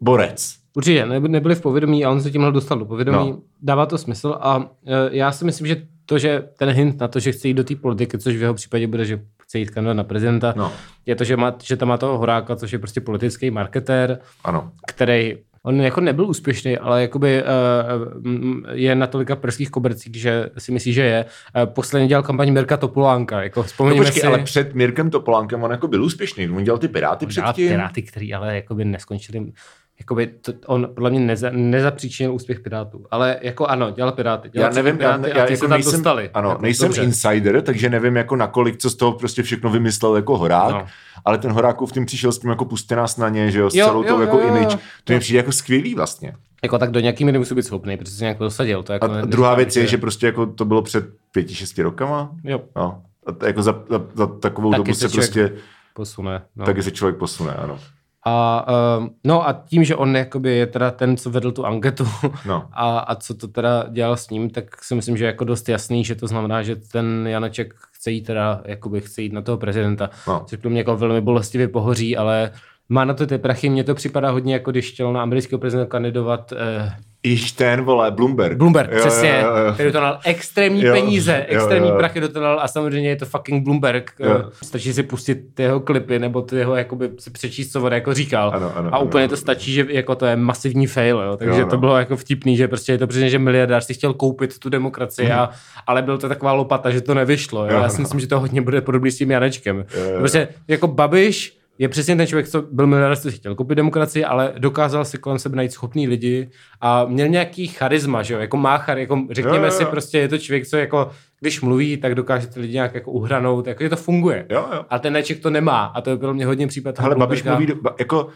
[0.00, 0.54] borec.
[0.76, 3.18] Určitě, neby- nebyli v povědomí a on se tímhle dostal do povědomí.
[3.18, 3.24] No.
[3.24, 3.40] No.
[3.62, 7.20] Dává to smysl a e, já si myslím, že to, že ten hint na to,
[7.20, 9.20] že chce jít do té politiky, což v jeho případě bude, že
[9.50, 10.72] chce jít kandidát na prezidenta, No.
[11.06, 14.72] je to, že, má, že tam má toho Horáka, což je prostě politický marketér, Ano.
[14.86, 20.72] který On jako nebyl úspěšný, ale jakoby uh, je na tolika perských kobercích, že si
[20.72, 21.24] myslí, že je.
[21.24, 23.42] Uh, posledně dělal kampaň Mirka Topolánka.
[23.42, 24.26] Jako no počkej, si...
[24.26, 26.48] ale před Mirkem Topolánkem on jako byl úspěšný.
[26.50, 27.68] On dělal ty Piráty předtím.
[27.68, 29.52] Piráty, který ale jakoby neskončili
[30.00, 33.04] jakoby to, on podle mě neza, nezapříčinil úspěch Pirátů.
[33.10, 34.50] Ale jako ano, dělal Piráty.
[34.50, 36.30] Dělal já nevím, Piráty já, já jako se nejsem, dostali.
[36.34, 37.02] Ano, jako, nejsem dobře.
[37.02, 40.86] insider, takže nevím jako nakolik, co z toho prostě všechno vymyslel jako Horák, no.
[41.24, 43.74] ale ten Horákův tím přišel s tím jako puste nás na ně, že jo, s
[43.74, 44.78] jo, celou jo, tou jako jo, image.
[45.04, 46.32] To mi přijde jako skvělý vlastně.
[46.62, 48.82] Jako tak do nějaký míry musí být schopný, protože se nějak dosadil.
[48.82, 51.82] To jako a ne, druhá věc je, že prostě jako to bylo před pěti, šesti
[51.82, 52.30] rokama.
[52.44, 52.60] Jo.
[52.76, 53.02] No.
[53.26, 55.52] A jako za, za, za takovou Taky dobu se, se prostě
[55.94, 56.42] posune.
[56.56, 56.64] No.
[56.64, 57.78] Taky se člověk posune, ano.
[58.26, 58.66] A,
[58.98, 62.04] uh, no a tím, že on jakoby je teda ten, co vedl tu anketu
[62.46, 62.68] no.
[62.72, 65.68] a, a co to teda dělal s ním, tak si myslím, že je jako dost
[65.68, 69.58] jasný, že to znamená, že ten Janeček chce jít teda, jakoby chce jít na toho
[69.58, 70.44] prezidenta, no.
[70.46, 72.52] což pro mě jako velmi bolestivě pohoří, ale
[72.90, 75.90] má na to ty prachy, mně to připadá hodně jako když chtěl na amerického prezidenta
[75.90, 78.56] kandidovat eh, Již ten, vole, Bloomberg.
[78.56, 79.72] Bloomberg, jo, přesně, jo, jo, jo.
[79.72, 81.98] který dotonal extrémní jo, peníze, extrémní jo, jo.
[81.98, 84.12] prachy dotonal a samozřejmě je to fucking Bloomberg.
[84.18, 84.50] Jo.
[84.62, 88.52] Stačí si pustit jeho klipy nebo ty jeho jakoby si přečíst, co on jako říkal.
[88.54, 91.36] Ano, ano, a úplně ano, to stačí, že jako to je masivní fail, jo.
[91.36, 94.14] takže jo, to bylo jako vtipný, že prostě je to přesně, že miliardář si chtěl
[94.14, 95.32] koupit tu demokracii, mm.
[95.32, 95.50] a,
[95.86, 97.64] ale byl to taková lopata, že to nevyšlo.
[97.64, 97.72] Jo.
[97.72, 99.76] Jo, Já si myslím, že to hodně bude podobný s tím Janečkem.
[99.76, 100.18] Jo, jo.
[100.18, 104.52] Prostě jako Babiš, je přesně ten člověk, co byl miliardář, co chtěl koupit demokracii, ale
[104.58, 108.78] dokázal si kolem sebe najít schopný lidi a měl nějaký charisma, že jo, jako má
[108.78, 109.78] char, jako řekněme jo, jo, jo.
[109.78, 113.10] si prostě, je to člověk, co jako, když mluví, tak dokáže ty lidi nějak jako
[113.10, 114.46] uhranout, jako to funguje.
[114.50, 114.84] Jo, jo.
[114.90, 117.00] A ten neček to nemá a to je pro mě hodně případ.
[117.00, 118.28] Ale Babiš mluví, do, jako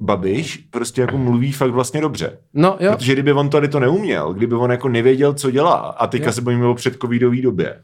[0.00, 2.38] Babiš prostě jako mluví fakt vlastně dobře.
[2.54, 2.92] No, jo.
[2.92, 6.32] Protože kdyby on tady to neuměl, kdyby on jako nevěděl, co dělá, a teďka jo.
[6.32, 7.80] se bavíme o předcovidové době,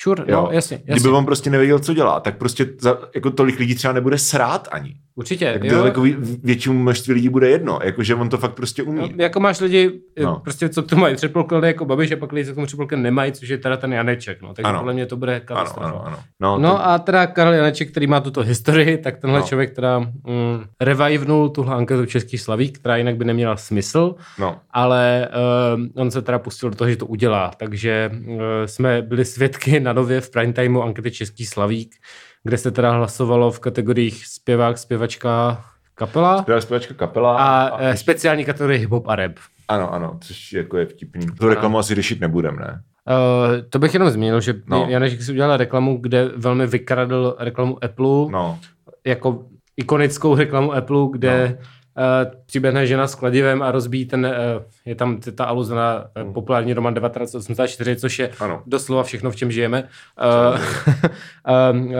[0.00, 0.42] Sure, jo.
[0.42, 0.94] no, jasně, jasně.
[0.94, 4.68] Kdyby on prostě nevěděl, co dělá, tak prostě za, jako tolik lidí třeba nebude srát
[4.70, 4.94] ani.
[5.16, 5.52] Určitě.
[5.52, 5.84] Tak jo.
[5.84, 6.04] jako
[6.42, 9.00] většímu množství lidí bude jedno, jakože on to fakt prostě umí.
[9.16, 10.40] No, jako máš lidi, no.
[10.42, 13.02] prostě co k tomu mají předpoklady jako Babiš a pak lidi, co k tomu předpoklady
[13.02, 14.54] nemají, což je teda ten Janeček, no.
[14.54, 14.78] Takže ano.
[14.78, 15.88] podle mě to bude katastrofa.
[15.88, 16.18] Ano, ano, ano.
[16.40, 16.86] No, no ten...
[16.86, 19.46] a teda Karel Janeček, který má tuto historii, tak tenhle no.
[19.46, 24.56] člověk teda mm, revivenul tuhle anketu Český slaví, která jinak by neměla smysl, no.
[24.70, 25.28] ale
[25.74, 27.50] uh, on se teda pustil do toho, že to udělá.
[27.56, 31.94] Takže uh, jsme byli svědky na nově v prime timeu ankety Český slavík,
[32.44, 36.42] kde se teda hlasovalo v kategoriích zpěvák, zpěvačka, kapela.
[36.42, 37.36] Zpěvák, zpěvačka, kapela.
[37.38, 39.32] A, a e, speciální kategorie hip-hop a rap.
[39.68, 41.26] Ano, ano, což jako je vtipný.
[41.26, 42.82] Tu reklamu asi řešit nebudem, ne?
[43.08, 44.86] Uh, to bych jenom zmínil, že no.
[44.88, 48.58] Janeš si udělal reklamu, kde velmi vykradl reklamu Apple, no.
[49.04, 51.66] jako ikonickou reklamu Apple, kde no
[52.46, 56.72] přiběhne žena s kladivem a rozbíjí ten, uh, je tam ta aluze na uh, populární
[56.72, 58.62] roman 1984, což je ano.
[58.66, 59.88] doslova všechno, v čem žijeme.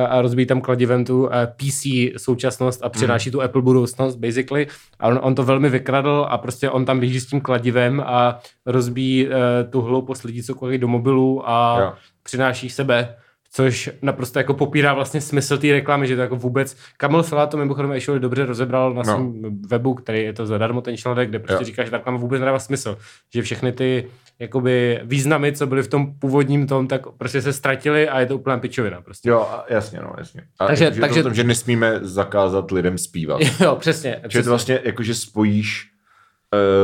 [0.08, 3.32] A rozbíjí tam kladivem tu PC současnost a přináší mm.
[3.32, 4.66] tu Apple budoucnost, basically.
[5.00, 8.38] A on, on to velmi vykradl a prostě on tam běží s tím kladivem a
[8.66, 9.28] rozbíjí
[9.70, 11.92] tu hloupost lidí, co kolí do mobilu a jo.
[12.22, 13.16] přináší sebe
[13.54, 17.56] což naprosto jako popírá vlastně smysl té reklamy, že to jako vůbec, Kamil Fila to
[17.56, 19.04] mimochodem ještě dobře rozebral na no.
[19.04, 21.66] svém webu, který je to zadarmo ten článek, kde prostě jo.
[21.66, 22.98] říká, že ta reklama vůbec nedává smysl,
[23.34, 24.06] že všechny ty
[24.38, 28.36] jakoby významy, co byly v tom původním tom, tak prostě se ztratily a je to
[28.36, 29.00] úplná pičovina.
[29.00, 29.28] Prostě.
[29.28, 30.42] Jo, jasně, no, jasně.
[30.58, 31.22] A takže, takže...
[31.22, 33.40] To tom, že nesmíme zakázat lidem zpívat.
[33.60, 34.20] Jo, přesně.
[34.28, 35.93] Že to vlastně jako, že spojíš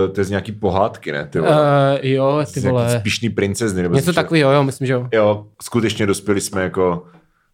[0.06, 1.26] Uh, to je z nějaký pohádky, ne?
[1.26, 1.52] Ty vole.
[1.52, 3.00] Uh, jo, ty vole.
[3.00, 3.82] Spíšný princezny.
[3.82, 5.08] Nebo Něco takového, jo, myslím, že jo.
[5.12, 7.04] Jo, skutečně dospěli jsme jako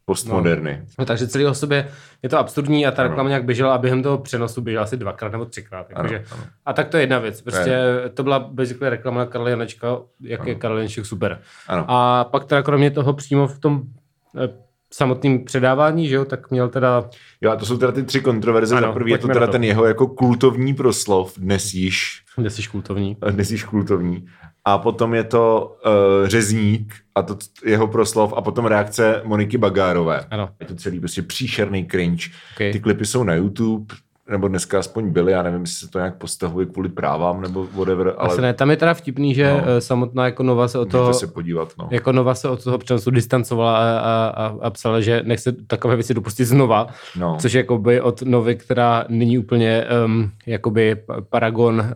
[0.05, 0.79] postmoderny.
[0.81, 0.87] No.
[0.99, 1.89] no takže celý o sobě
[2.23, 5.33] je to absurdní a ta reklama nějak běžela a během toho přenosu běžela asi dvakrát
[5.33, 5.87] nebo třikrát.
[5.95, 6.43] Ano, takže, ano.
[6.67, 7.43] A tak to je jedna věc.
[7.43, 8.09] Prostě je.
[8.15, 10.49] to byla basically reklama na Karla Janečka, jak ano.
[10.49, 11.39] je Karel Janeček super.
[11.69, 11.85] Ano.
[11.89, 13.83] A pak teda kromě toho přímo v tom
[14.97, 17.09] eh, samotným předávání, že jo, tak měl teda...
[17.41, 18.77] Jo, a to jsou teda ty tři kontroverze.
[18.77, 19.53] Ano, Za prvý je to teda to.
[19.53, 22.23] ten jeho jako kultovní proslov, dnes již.
[22.39, 23.17] Dnes již kultovní.
[23.31, 24.27] Dnes již kultovní.
[24.65, 30.27] A potom je to uh, řezník a to jeho proslov a potom reakce Moniky Bagárové.
[30.31, 30.49] Ano.
[30.61, 32.25] Je to celý prostě příšerný cringe.
[32.55, 32.73] Okay.
[32.73, 33.95] Ty klipy jsou na YouTube,
[34.31, 38.15] nebo dneska aspoň byly, já nevím, jestli se to nějak postahuje kvůli právám nebo whatever.
[38.17, 38.29] Ale...
[38.29, 39.63] Asi ne, tam je teda vtipný, že no.
[39.67, 41.15] Eh, samotná jako Nova se o toho...
[41.15, 41.89] se podívat, no.
[41.91, 45.97] Jako Nova se od toho přenosu distancovala a, a, a, a psala, že nechce takové
[45.97, 46.87] věci dopustit znova,
[47.17, 47.37] no.
[47.41, 50.97] což je jakoby od Novy, která není úplně um, jakoby
[51.31, 51.87] paragon uh,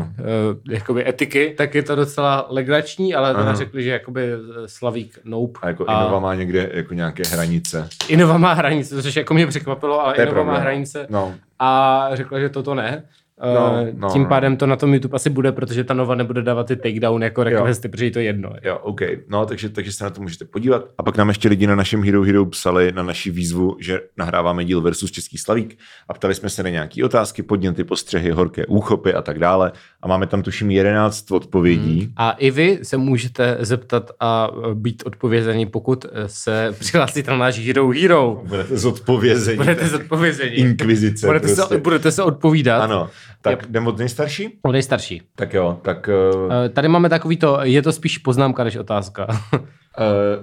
[0.00, 0.26] uh,
[0.70, 4.28] jakoby etiky, tak je to docela legrační, ale teda řekli, že jakoby
[4.66, 5.58] Slavík nope.
[5.62, 6.00] A jako a...
[6.00, 7.88] Inova má někde jako nějaké hranice.
[8.08, 10.46] Inova má hranice, což jako mě překvapilo, ale Inova problém.
[10.46, 11.06] má hranice.
[11.10, 13.08] No a řekla, že toto ne.
[13.42, 16.66] No, no, Tím pádem to na tom YouTube asi bude, protože ta Nova nebude dávat
[16.66, 18.52] ty takedown jako requesty, protože je to jedno.
[18.62, 19.00] Jo, OK.
[19.28, 20.84] No, takže, takže se na to můžete podívat.
[20.98, 24.64] A pak nám ještě lidi na našem Hero Hero psali na naší výzvu, že nahráváme
[24.64, 29.14] díl versus Český Slavík a ptali jsme se na nějaké otázky, podněty, postřehy, horké úchopy
[29.14, 29.72] a tak dále.
[30.02, 32.00] A máme tam tuším 11 odpovědí.
[32.00, 32.12] Hmm.
[32.16, 37.88] A i vy se můžete zeptat a být odpovězení, pokud se přihlásíte na náš Hero
[37.88, 38.42] Hero.
[38.46, 39.56] Budete zodpovězení.
[39.56, 40.54] Budete zodpovězení.
[40.56, 41.26] Inkvizice.
[41.26, 41.74] Budete, prostě.
[41.74, 42.82] se, budete se odpovídat.
[42.82, 43.10] Ano.
[43.42, 43.70] Tak yep.
[43.70, 44.58] jdeme od nejstarší?
[44.62, 45.22] Od nejstarší.
[45.34, 46.08] Tak jo, tak...
[46.46, 46.68] Uh...
[46.72, 49.26] Tady máme takový to, je to spíš poznámka než otázka.
[49.28, 49.58] uh,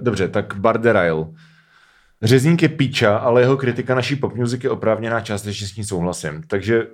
[0.00, 1.26] dobře, tak Barderail.
[2.22, 6.42] Řezník je píča, ale jeho kritika naší pop music je oprávněná částečně s ní souhlasím.
[6.46, 6.86] Takže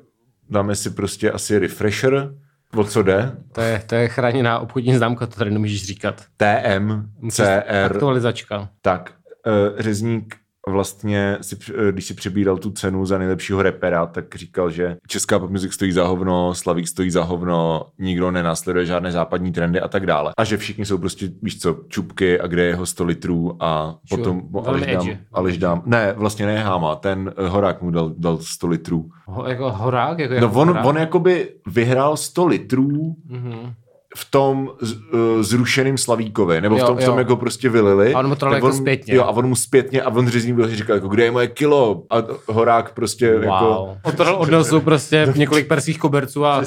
[0.51, 2.35] dáme si prostě asi refresher,
[2.77, 3.33] o co jde.
[3.53, 6.24] To je, to je chráněná obchodní známka, to tady nemůžeš říkat.
[6.37, 7.42] TM, CR.
[7.85, 8.68] Aktualizačka.
[8.83, 9.12] Tak,
[9.46, 10.37] uh, řezník
[10.70, 15.38] vlastně, si, eh, když si přebíral tu cenu za nejlepšího repera, tak říkal, že česká
[15.38, 19.88] pop music stojí za hovno, Slavík stojí za hovno, nikdo nenásleduje žádné západní trendy a
[19.88, 20.33] tak dále.
[20.37, 23.98] A že všichni jsou prostě, víš co, čupky a kde je jeho 100 litrů a
[24.09, 24.22] sure.
[24.22, 28.38] potom Aleš dám, Aleš dám, ne, vlastně ne Háma, ten uh, Horák mu dal, dal
[28.38, 29.11] 100 litrů.
[29.26, 30.18] Ho, jako Horák?
[30.18, 30.85] Jako, jako no on, horák?
[30.85, 33.72] on jakoby vyhrál 100 litrů mm-hmm
[34.16, 38.14] v tom z, uh, zrušeným Slavíkovi, nebo jo, v tom, v tom jako prostě vylili.
[38.14, 39.14] A on mu to jako on, zpětně.
[39.14, 42.02] Jo, a on mu zpětně, a on řezní byl, říkal, jako, kde je moje kilo?
[42.10, 42.16] A
[42.46, 43.44] horák prostě wow.
[43.44, 43.96] jako...
[44.02, 46.62] Otrhl od nosu prostě několik perských koberců a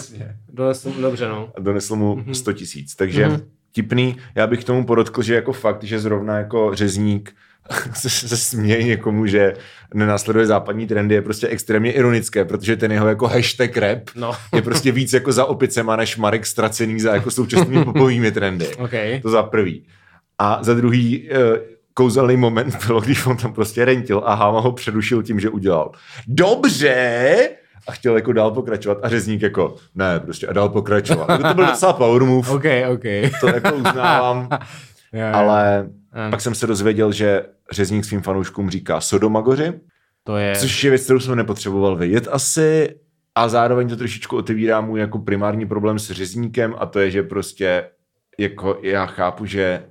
[0.54, 1.50] donesl mu, dobře, no.
[1.58, 2.32] A donesl mu mm-hmm.
[2.32, 3.44] 100 tisíc, takže mm-hmm.
[3.72, 4.18] tipný.
[4.36, 7.34] Já bych k tomu podotkl, že jako fakt, že zrovna jako řezník
[7.94, 9.54] se, se směje někomu, že
[9.94, 14.32] nenásleduje západní trendy, je prostě extrémně ironické, protože ten jeho jako hashtag rap no.
[14.56, 18.76] je prostě víc jako za opicema než Marek ztracený za jako současnými popovými trendy.
[18.76, 19.20] Okay.
[19.22, 19.86] To za prvý.
[20.40, 21.36] A za druhý, eh,
[21.94, 25.92] kouzelný moment bylo, když on tam prostě rentil a Háma ho předušil tím, že udělal
[26.28, 27.50] dobře,
[27.88, 31.28] a chtěl jako dál pokračovat a řezník jako ne, prostě a dál pokračovat.
[31.48, 32.50] To byl docela power move.
[32.50, 33.32] Okay, okay.
[33.40, 34.50] To jako uznávám.
[35.14, 35.90] yeah, ale
[36.26, 39.74] Um, Pak jsem se dozvěděl, že řezník svým fanouškům říká Sodomagoři,
[40.24, 40.56] to je...
[40.56, 42.96] což je věc, kterou jsem nepotřeboval vědět asi.
[43.36, 47.24] A zároveň to trošičku otevírá můj jako primární problém s řezníkem a to je, že
[47.24, 47.90] prostě
[48.38, 49.84] jako já chápu, že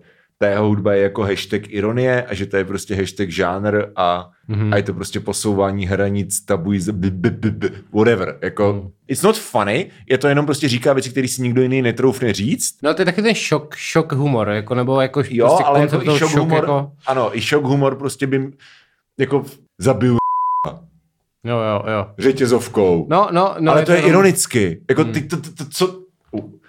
[0.42, 4.31] ta jeho hudba je jako hashtag ironie a že to je prostě hashtag žánr a,
[4.48, 4.72] mm-hmm.
[4.72, 6.81] a je to prostě posouvání hranic, tabují,
[7.92, 8.38] whatever.
[8.42, 8.90] Jako, mm.
[9.09, 12.76] it's not funny, je to jenom prostě říká věci, které si nikdo jiný netroufne říct.
[12.83, 16.03] No to je taky ten šok, šok humor, jako, nebo jako jo, prostě ale jako
[16.03, 16.92] i šok, šok humor, jako...
[17.07, 18.53] ano, i šok humor prostě by
[19.18, 19.44] jako
[19.79, 20.16] zabil
[21.44, 22.07] Jo, jo, jo.
[22.18, 23.07] Řetězovkou.
[23.11, 23.72] No, no, no.
[23.72, 24.11] Ale to je jenom...
[24.11, 24.81] ironicky.
[24.90, 26.00] Jako ty, to, to, to, co...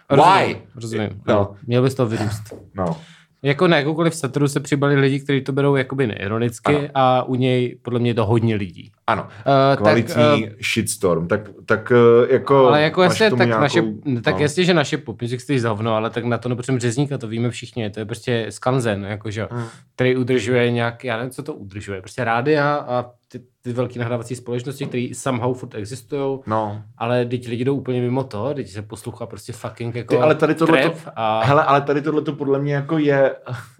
[0.09, 0.17] Why?
[0.17, 1.21] Rozumím, rozumím.
[1.27, 1.55] No.
[1.67, 2.53] Měl bys to vyrůst.
[2.75, 2.97] No.
[3.43, 6.87] Jako na jakoukoliv satiru se přibali lidi, kteří to berou jakoby neironicky ano.
[6.93, 8.91] a u něj podle mě je to hodně lidí.
[9.11, 12.67] Ano, uh, kvalitní tak, uh, shitstorm, tak, tak uh, jako...
[12.67, 13.83] Ale jako jestli, tak, nějakou, naše,
[14.23, 14.41] tak no.
[14.41, 17.49] jestli, že naše pop music stojí zavno, ale tak na to nepotřebujeme řezníka, to víme
[17.49, 19.65] všichni, to je prostě skanzen, jakože, hmm.
[19.95, 24.35] který udržuje nějak, já nevím, co to udržuje, prostě rádia a ty, ty velké nahrávací
[24.35, 26.83] společnosti, které somehow furt existují, no.
[26.97, 30.35] ale teď lidi jdou úplně mimo to, teď se poslouchá prostě fucking jako ty, ale
[30.35, 31.43] tady tohle a...
[31.43, 33.35] Hele, ale tady tohle to podle mě jako je,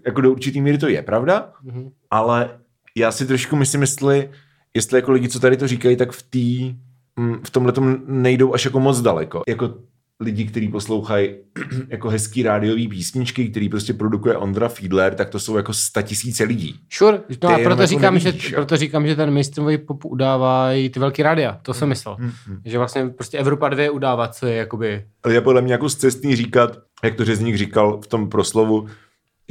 [0.06, 1.90] jako do určitý míry to je pravda, mm-hmm.
[2.10, 2.50] ale
[2.96, 4.30] já si trošku myslím, jestli,
[4.76, 6.76] jestli jako lidi, co tady to říkají, tak v té
[7.22, 7.72] mm, v tomhle
[8.06, 9.42] nejdou až jako moc daleko.
[9.48, 9.74] Jako
[10.22, 11.34] lidi, kteří poslouchají
[11.88, 16.80] jako hezký rádiový písničky, který prostě produkuje Ondra Fiedler, tak to jsou jako tisíce lidí.
[16.92, 20.90] Sure, no a proto jako říkám, nevíš, že, proto říkám, že ten mainstreamový pop udávají
[20.90, 22.16] ty velký rádia, to jsem myslel.
[22.18, 22.60] Mm, mm.
[22.64, 25.04] Že vlastně prostě Evropa 2 udává, co je jakoby...
[25.28, 28.88] Je podle mě jako cestný říkat, jak to řezník říkal v tom proslovu,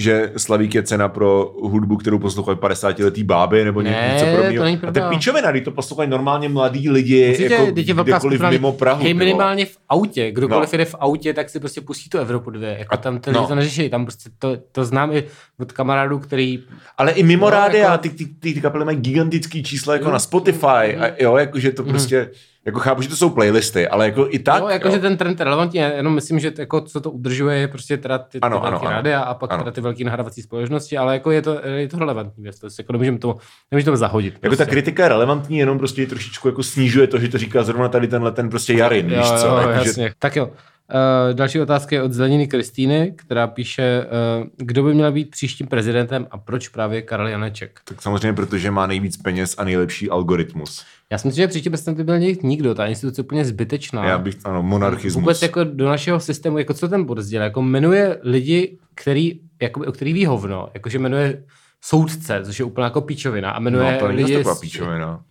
[0.01, 4.65] že Slavík je cena pro hudbu, kterou poslouchají 50 letý báby nebo ne, něco podobného.
[4.87, 9.03] A to je píčovina, když to poslouchají normálně mladí lidi, Musíte, jako kdekoliv mimo Prahu.
[9.03, 10.73] Hej, minimálně v autě, kdokoliv no.
[10.73, 12.75] jede v autě, tak si prostě pustí tu Evropu dvě.
[12.79, 13.47] Jako tam ty no.
[13.47, 15.23] to neřeší, tam prostě to, to znám i
[15.59, 16.63] od kamarádů, který...
[16.97, 17.97] Ale i mimo no, rádia, jako...
[17.97, 20.11] ty, ty, ty, ty kapely mají gigantický čísla jako mm.
[20.11, 21.89] na Spotify, a jo, jakože to mm.
[21.89, 22.21] prostě...
[22.21, 24.61] Mm jako chápu, že to jsou playlisty, ale jako i tak.
[24.61, 24.93] No, jako, jo.
[24.93, 27.97] že ten trend je relevantní, jenom myslím, že to, jako, co to udržuje, je prostě
[27.97, 29.63] teda ty, ano, ty ano, velké rádia a pak ano.
[29.63, 32.71] teda ty velké nahrávací společnosti, ale jako je to, je to relevantní věc, to je,
[32.77, 33.37] jako nemůžeme to,
[33.71, 34.33] nemůžeme to zahodit.
[34.33, 34.65] Jako prostě.
[34.65, 38.07] ta kritika je relevantní, jenom prostě trošičku jako snižuje to, že to říká zrovna tady
[38.07, 39.47] tenhle ten prostě Jarin, jo, víš co?
[39.47, 40.07] Jo, jako, jasně.
[40.07, 40.13] Že...
[40.19, 40.49] Tak jo.
[40.91, 44.05] Uh, další otázka je od Zeleniny Kristýny, která píše,
[44.41, 47.79] uh, kdo by měl být příštím prezidentem a proč právě Karel Janeček?
[47.85, 50.85] Tak samozřejmě, protože má nejvíc peněz a nejlepší algoritmus.
[51.11, 54.05] Já si myslím, že příští prezident by byl nikdo, ta instituce je úplně zbytečná.
[54.05, 55.21] Já bych, ano, monarchismus.
[55.21, 59.91] Vůbec jako do našeho systému, jako co ten bod jako jmenuje lidi, který, jako, o
[59.91, 61.43] který ví hovno, jakože jmenuje
[61.81, 64.35] soudce, což je úplně jako píčovina a jmenuje no, to lidi...
[64.35, 65.23] taková píčovina.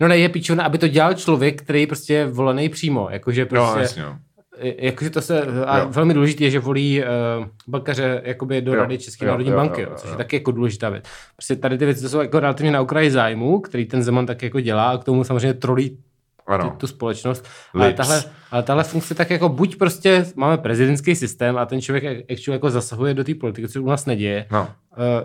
[0.00, 3.76] No ne, je píčovina, aby to dělal člověk, který prostě je volený přímo, jakože prostě...
[3.76, 4.18] No, jasně, no.
[4.58, 5.86] Jakože to se, a Jo.
[5.90, 9.86] velmi důležité je, že volí uh, bankaře jakoby do Jo, Rady České národní banky, jo,
[9.86, 11.04] jo, jo, což je taky jako důležitá věc.
[11.36, 14.42] Prostě tady ty věci to jsou jako relativně na okraji zájmu, který ten Zeman tak
[14.42, 15.98] jako dělá a k tomu samozřejmě trolí
[16.46, 16.74] Ano.
[16.78, 17.48] tu společnost.
[17.74, 22.04] Ale tahle, ale tahle funkce tak jako buď prostě máme prezidentský systém a ten člověk
[22.04, 24.46] actually jako zasahuje do té politiky, což u nás neděje.
[24.50, 24.60] No.
[24.62, 24.68] Uh,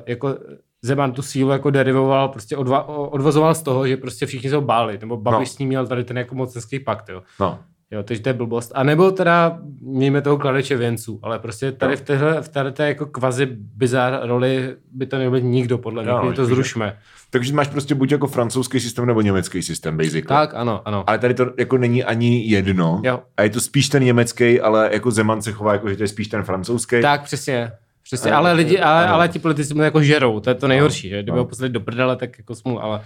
[0.07, 0.35] jako
[0.83, 4.61] Zeman tu sílu jako derivoval, prostě odva, odvozoval z toho, že prostě všichni se ho
[4.61, 5.53] báli, nebo Babiš No.
[5.55, 7.21] s ním měl tady ten jako mocenský pakt, jo.
[7.39, 7.59] No.
[7.91, 8.71] Jo, takže to je blbost.
[8.75, 12.87] A nebo teda mějme toho kladeče věnců, ale prostě tady v téhle, v téhle té
[12.87, 16.97] jako kvazi bizar roli by to nebyl nikdo, podle mě, no, to zrušme.
[17.29, 20.21] Takže máš prostě buď jako francouzský systém nebo německý systém, basically.
[20.21, 21.03] Tak, ano, ano.
[21.07, 23.01] Ale tady to jako není ani jedno.
[23.03, 23.19] Jo.
[23.37, 26.07] A je to spíš ten německý, ale jako Zeman se chová jako, že to je
[26.07, 27.01] spíš ten francouzský.
[27.01, 27.71] Tak, přesně.
[28.03, 29.13] Přesně, A- ale lidi, ale, ano.
[29.13, 31.23] ale ti politici mu jako žerou, to je to nejhorší, že?
[31.23, 33.01] Kdyby ho poslali do prdele, tak jako smůl, ale...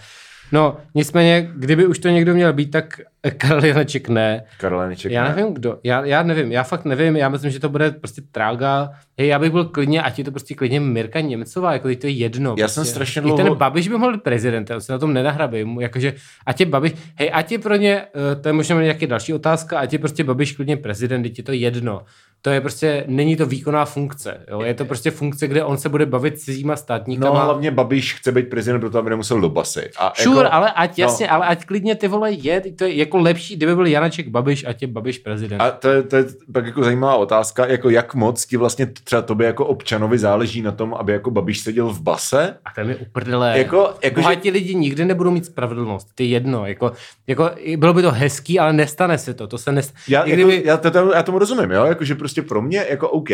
[0.51, 3.01] No, nicméně, kdyby už to někdo měl být, tak
[3.37, 4.43] Karel Janeček ne.
[4.59, 5.35] Karel Janeček, Já ne?
[5.35, 5.79] nevím, kdo.
[5.83, 8.89] Já, já nevím, já fakt nevím, já myslím, že to bude prostě trága.
[9.19, 12.07] Hej, já bych byl klidně, ať je to prostě klidně Mirka Němcová, jako teď to
[12.07, 12.49] je jedno.
[12.57, 12.73] Já prostě.
[12.75, 15.65] jsem strašně I dlouho- ten Babiš by mohl být prezident, on se na tom nenahrabej,
[15.79, 16.13] jakože,
[16.45, 19.79] ať je Babiš, hej, ať je pro ně, eh, to je možná nějaký další otázka,
[19.79, 22.01] ať je prostě Babiš klidně prezident, teď je to jedno.
[22.41, 24.61] To je prostě, není to výkonná funkce, jo?
[24.61, 27.39] je to prostě funkce, kde on se bude bavit s cizíma státníkama.
[27.39, 29.89] No hlavně Babiš chce být prezident, proto aby nemusel do basy.
[29.99, 31.01] A Sure, jako, ale ať no.
[31.01, 34.65] jasně, ale ať klidně ty vole je, to je jako lepší, kdyby byl Janaček Babiš,
[34.67, 35.61] ať je Babiš prezident.
[35.61, 39.21] A to je, to je pak jako zajímavá otázka, jako jak moc ti vlastně třeba
[39.21, 42.57] tobě jako občanovi záleží na tom, aby jako Babiš seděl v base?
[42.65, 43.57] A to je mi uprdele.
[43.57, 46.65] Jako- jako, že- Bohatí lidi nikdy nebudou mít spravedlnost, ty jedno.
[46.65, 46.91] Jako,
[47.27, 49.47] jako, bylo by to hezký, ale nestane se to.
[49.47, 49.95] To se nest...
[50.07, 50.61] Já, jako, kdyby...
[50.65, 51.85] já, to, to, já tomu rozumím, jo?
[51.85, 53.29] Jako, že prostě pro mě, jako OK,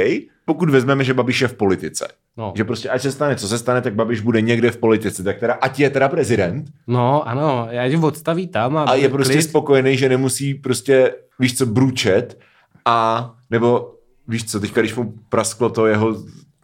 [0.54, 2.54] pokud vezmeme, že Babiš je v politice, No.
[2.58, 5.40] že prostě ať se stane, co se stane, tak Babiš bude někde v politice, tak
[5.40, 9.34] teda ať je teda prezident no, ano, já tě odstaví tam a, a je prostě
[9.34, 9.42] klid.
[9.44, 12.40] spokojený, že nemusí prostě, víš co, bručet
[12.86, 13.92] a nebo
[14.28, 16.16] víš co, teďka když mu prasklo to jeho,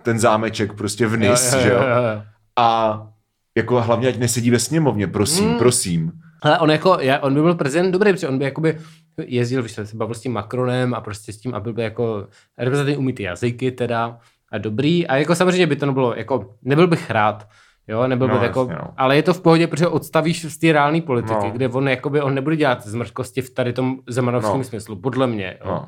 [0.03, 1.75] ten zámeček prostě v NIS, Jo, jo, že jo?
[1.75, 1.83] jo,
[2.15, 2.21] jo.
[2.55, 3.01] A
[3.55, 5.57] jako hlavně ať nesedí ve sněmovně, prosím, Hmm.
[5.57, 6.11] prosím.
[6.41, 8.77] Ale on, jako, já, on by byl prezident dobrý, protože on by jakoby
[9.25, 11.81] jezdil, víš, co, se bavil s tím Macronem a prostě s tím a byl by
[11.83, 12.27] jako
[12.57, 14.19] reprezentativní umí ty jazyky teda
[14.51, 15.07] a dobrý.
[15.07, 17.47] A jako samozřejmě by to nebylo, jako nebyl bych rád,
[17.89, 18.93] Jo, nebyl No, by jako, jasně, no.
[18.97, 21.51] ale je to v pohodě, protože odstavíš z té reálné politiky, No.
[21.51, 24.63] kde on jakoby, on nebude dělat zmrzkosti v tady tom zemanovském No.
[24.63, 25.57] smyslu, podle mě.
[25.65, 25.71] Jo.
[25.71, 25.85] No.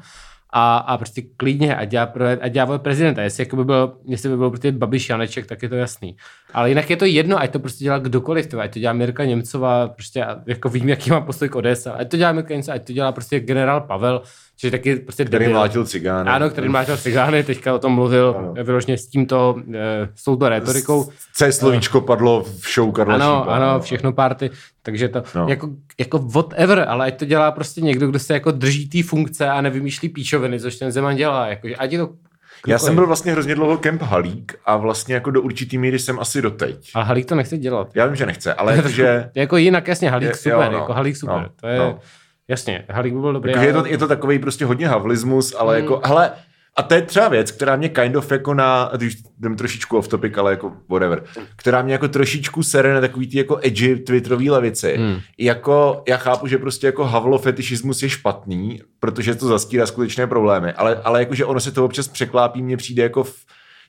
[0.50, 3.22] A, a prostě klidně a dělá, pro, a dělá vole prezidenta.
[3.22, 6.16] Jestli, jako by byl, jestli by byl prostě Babiš Janeček, tak je to jasný.
[6.54, 8.64] Ale jinak je to jedno, ať to prostě dělá kdokoliv, tyhle.
[8.64, 12.18] ať to dělá Mirka Němcová, prostě jako vím, jaký má postoj k ODS, ať to
[12.18, 14.22] dělá Mirka Němcová, ať to dělá prostě generál Pavel,
[14.60, 15.58] což taky prostě Který debil.
[15.60, 16.30] mlátil cigány.
[16.30, 18.54] Ano, který mlátil cigány, teďka o tom mluvil Ano.
[18.64, 21.10] vyloženě s tímto, e, s touto retorikou.
[21.34, 23.80] C slovíčko padlo v show Karla Ano, Šípa, ano, no.
[23.80, 24.50] všechno party,
[24.82, 25.48] takže to, No.
[25.50, 25.70] jako,
[26.00, 29.62] jako whatever, ale ať to dělá prostě někdo, kdo se jako drží té funkce a
[29.62, 32.10] nevymýšlí píčoviny, což ten Zeman dělá, jakože ať je to
[32.68, 36.20] Já jsem byl vlastně hrozně dlouho kemp Halík a vlastně jako do určitý míry jsem
[36.20, 36.92] asi doteď.
[36.96, 37.88] Ale Halík to nechce dělat.
[37.96, 39.30] Já vím, že nechce, ale jakože...
[39.36, 42.00] Jako jinak, jasně, Halík Je- super, jo, no, jako Halík super, no, to je, no.
[42.50, 43.52] Jasně, Halík by byl dobrý.
[43.52, 45.84] Jakože je, ale- to, je to takový prostě hodně havlismus, ale Hmm.
[45.84, 46.32] jako, hele,
[46.76, 50.08] a to je třeba věc, která mě kind of jako na, když jdem trošičku off
[50.08, 51.24] topic, ale jako whatever,
[51.56, 54.96] která mě jako trošičku sere na takový ty jako edgy twitterový levici.
[54.98, 55.18] Hmm.
[55.38, 60.74] Jako, já chápu, že prostě jako havlo fetišismus je špatný, protože to zastírá skutečné problémy,
[60.74, 63.36] ale, ale jakože ono se to občas překlápí, mně přijde jako v,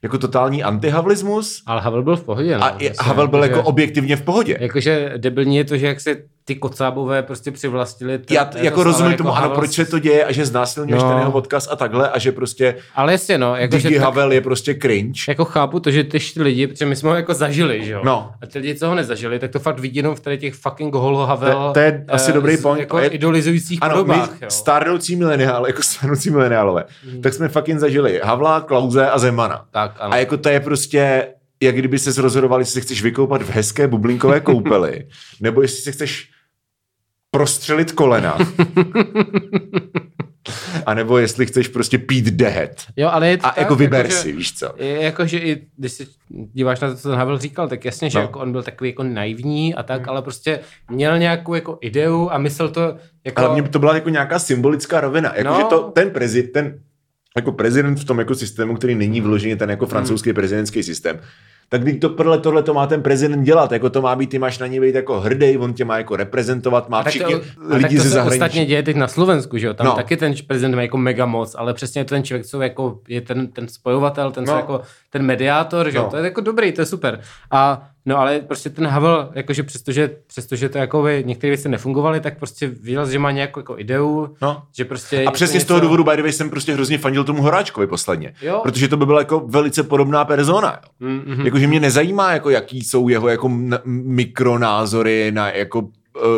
[0.02, 2.58] jako totální antihavlismus Ale Havel byl v pohodě.
[2.58, 4.56] No, a je, vlastně, Havel byl jako objektivně v pohodě.
[4.60, 6.16] Jakože debilní je to, že jak se
[6.50, 8.18] ty kocábové prostě přivlastnili.
[8.18, 10.46] To, Já t- jako rozumím stále tomu, jako ano, proč se to děje a že
[10.46, 11.08] znásilňuješ No.
[11.08, 14.32] ten jeho odkaz a takhle a že prostě Ale jasně, no, jakože Digi tak, Havel
[14.32, 15.20] je prostě cringe.
[15.28, 18.00] jako chápu to, že ty lidi, protože my jsme ho jako zažili, že jo?
[18.04, 18.30] No.
[18.42, 20.94] A ty lidi, co ho nezažili, tak to fakt vidí jenom v tady těch fucking
[20.94, 21.52] holo Havel.
[21.66, 22.80] To- to je asi eh, dobrý z- point.
[22.80, 24.50] Jako je- idolizujících Ano, podobách, my jo.
[24.50, 27.22] stárnoucí mileniál, jako stárnoucí mileniálové, Hmm.
[27.22, 29.64] tak jsme fucking zažili Havla, Klauze a Zemana.
[29.70, 30.12] Tak, ano.
[30.12, 31.26] A jako to je prostě,
[31.62, 35.06] jak kdyby se rozhodovali, jestli se chceš vykoupat v hezké bublinkové koupeli,
[35.40, 36.28] nebo jestli se chceš
[37.30, 38.38] prostřelit kolena.
[40.86, 42.82] A nebo jestli chceš prostě pít dehet.
[42.96, 44.72] Jo, ale je to A tak, jako vyber že- si, víš co.
[44.78, 46.04] Jakože i když se
[46.52, 48.22] díváš na to, co ten Havel říkal, tak jasně, že No.
[48.22, 52.38] jako on byl takový jako naivní a tak, ale prostě měl nějakou jako ideu a
[52.38, 53.40] myslel to jako...
[53.42, 55.32] Ale mně to byla jako nějaká symbolická rovina.
[55.36, 55.56] Jako, No.
[55.58, 56.80] že to, ten prezident, ten
[57.36, 61.20] jako prezident v tom jako systému, který není vyloženě ten jako francouzský prezidentský systém,
[61.72, 64.38] tak když to podle tohle to má ten prezident dělat, jako to má být, ty
[64.38, 67.68] máš na něj být jako hrdý, on tě má jako reprezentovat, má všichni to, a
[67.68, 68.34] tak lidi to ze se zahraničí.
[68.42, 69.74] ostatně děje teď na Slovensku, že jo?
[69.74, 69.92] Tam No.
[69.92, 73.20] taky ten prezident má jako mega moc, ale přesně to ten člověk, co jako je
[73.20, 74.58] ten, ten spojovatel, ten, co No.
[74.58, 74.80] jako
[75.10, 76.02] ten mediátor, že jo?
[76.04, 76.10] No.
[76.10, 77.20] To je jako dobrý, to je super.
[77.50, 82.20] A No ale prostě ten Havel, jakože přestože, přestože to jako by některé věci nefungovaly,
[82.20, 84.62] tak prostě viděl, že má nějakou jako ideu, No.
[84.76, 85.24] že prostě...
[85.24, 88.34] A přesně z toho důvodu, by the way, jsem prostě hrozně fandil tomu Horáčkovi posledně.
[88.42, 88.60] Jo.
[88.62, 90.78] Protože to by byla jako velice podobná persona.
[91.00, 91.08] Jo.
[91.08, 91.44] Mm-hmm.
[91.44, 95.88] Jakože mě nezajímá, jako jaký jsou jeho jako n- mikronázory na jako uh,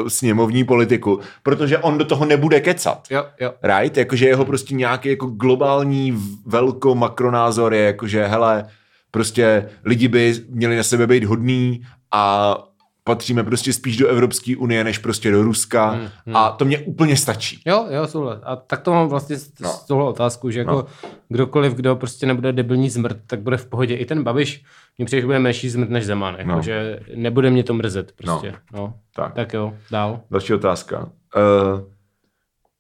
[0.09, 3.07] sněmovní politiku, protože on do toho nebude kecat.
[3.11, 3.53] Jo, jo.
[3.63, 3.97] Right?
[3.97, 8.65] Jakože jeho prostě nějaký jako globální velko makronázor je jakože hele,
[9.13, 11.83] prostě lidi by měli na sebe být hodný
[12.13, 12.55] a
[13.05, 16.37] patříme prostě spíš do Evropské unie, než prostě do Ruska Hmm, hmm.
[16.37, 17.61] a to mě úplně stačí.
[17.67, 18.39] Jo, jo, souhlas.
[18.45, 19.69] A tak to mám vlastně s, No.
[19.69, 19.75] no.
[19.75, 20.77] s touhle otázkou, že jako No.
[21.05, 21.11] no.
[21.29, 23.97] kdokoliv, kdo prostě nebude debilní zmrt, tak bude v pohodě.
[23.97, 24.65] I ten Babiš,
[24.99, 26.57] mě přijde, že bude menší zmrt než Zeman, jako, No.
[26.57, 26.63] no.
[26.63, 28.53] že nebude mě to mrzet prostě.
[28.73, 28.79] No.
[28.81, 28.95] no.
[29.17, 29.35] Tak.
[29.35, 30.21] Tak jo, dál.
[30.31, 30.99] Další otázka.
[31.01, 31.81] Uh,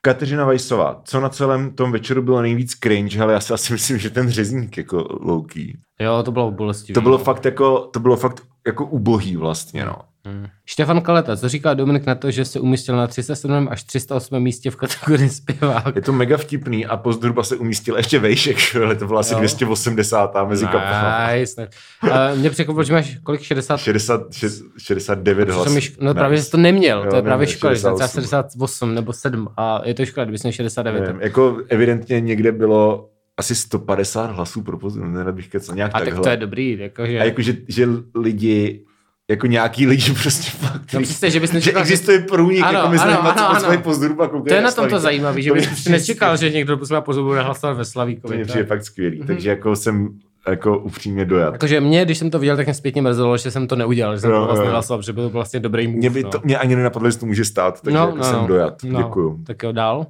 [0.05, 3.99] Kateřina Vajsová, co na celém tom večeru bylo nejvíc cringe, ale já si asi myslím,
[3.99, 5.79] že ten řezník jako louký.
[6.01, 6.95] Jo, to bylo bolestivé.
[6.95, 7.25] To bylo no.
[7.25, 9.97] fakt jako, to bylo fakt jako ubohý vlastně, no.
[10.25, 10.47] Hmm.
[10.67, 14.71] Štefan Kaleta, co říká Dominik na to, že se umístil na 307 až 308 místě
[14.71, 15.97] v kategorii zpěvák?
[15.97, 19.39] Je to mega vtipný a pozdruba se umístil ještě vejšek, ale to byla asi Jo.
[19.39, 20.35] 280.
[20.49, 20.67] mezi.
[21.37, 21.69] Nice.
[22.03, 23.43] Uh, mě překvapilo, že máš kolik?
[23.43, 23.77] 60?
[23.77, 25.75] 60, šest- 69 Co hlasů.
[25.75, 26.15] již, no Nice.
[26.15, 28.21] právě jsi to neměl, Jo, to je právě škoda, že jsem 68.
[28.23, 31.01] 68 nebo 7 a je to škoda, kdyby jsi měl 69.
[31.01, 35.99] Nevím, jako evidentně někde bylo asi 150 hlasů pro pozdrubu, ne, bych kecal, nějak a
[35.99, 36.23] tak takhle.
[36.23, 37.21] to je dobrý, jakože...
[37.21, 38.85] A jako, že, že lidi,
[39.31, 41.93] jako nějaký lidi prostě fakt, No přesně, že bys nečekal, že...
[41.93, 43.83] existuje průnik, Ano, jako my jsme ano, ano, ano.
[43.83, 47.43] koukají To je na tom to zajímavé, že bys nečekal, že někdo posledná pozor bude
[47.43, 48.35] hlasovat ve To Slavíkovi.
[48.37, 49.27] mě To přijde je- fakt skvělý, Mhm.
[49.27, 50.09] takže jako jsem
[50.49, 51.53] jako upřímně dojat.
[51.53, 54.21] Jakože mě, když jsem to viděl, tak mě zpětně mrzelo, že jsem to neudělal, že
[54.21, 55.99] jsem Jo, to vlastně hlasoval, že byl vlastně dobrý move.
[55.99, 56.31] Mě, by no.
[56.31, 58.47] to, mě ani nenapadlo, že to může stát, takže no, jako no, jsem no.
[58.47, 58.75] dojat.
[58.85, 59.45] No, Děkuju.
[59.47, 60.07] Tak jo, dál.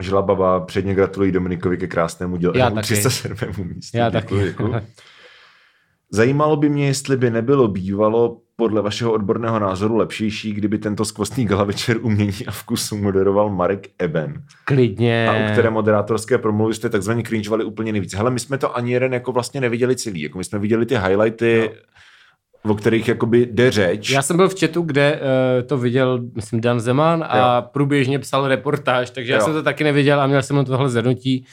[0.00, 2.52] Žila baba, předně gratuluji Dominikovi ke krásnému dělu.
[2.56, 2.82] Já Jeho taky.
[2.86, 3.54] 307.
[3.74, 3.96] místu.
[3.96, 4.50] Já Děkuju, taky.
[4.50, 4.74] děkuju.
[6.10, 11.44] Zajímalo by mě, jestli by nebylo bývalo podle vašeho odborného názoru lepšejší, kdyby tento skvostný
[11.44, 14.42] gala večer umění a vkusu moderoval Marek Eben.
[14.64, 15.28] Klidně.
[15.28, 18.14] A u které moderátorské promluvy jste takzvaně cringeovali úplně nejvíc.
[18.14, 20.22] Hele, my jsme to ani jeden jako vlastně neviděli celý.
[20.22, 21.80] Jako my jsme viděli ty highlighty, no.
[22.68, 24.10] O kterých jakoby jde řeč.
[24.10, 27.62] Já jsem byl v chatu, kde uh, to viděl, myslím, Dan Zeman a Jo.
[27.72, 29.44] průběžně psal reportáž, takže já Jo.
[29.44, 31.46] jsem to taky neviděl a měl jsem na tohle zhrnutí.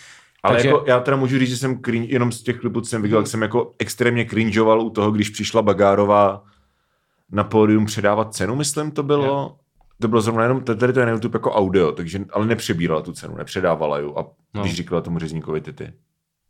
[0.44, 2.90] Ale takže- jako, já teda můžu říct, že jsem cringe, jenom z těch klipů, co
[2.90, 6.44] jsem viděl, jak jsem jako extrémně cringeoval u toho, když přišla Bagárová
[7.32, 9.26] na pódium předávat cenu, myslím to bylo.
[9.26, 9.56] Jo.
[10.02, 13.12] To bylo zrovna jenom, tady to je na YouTube jako audio, takže, ale nepřebírala tu
[13.12, 14.62] cenu, nepředávala ju a no.
[14.62, 15.94] když říkala tomu řezníkovi ty ty.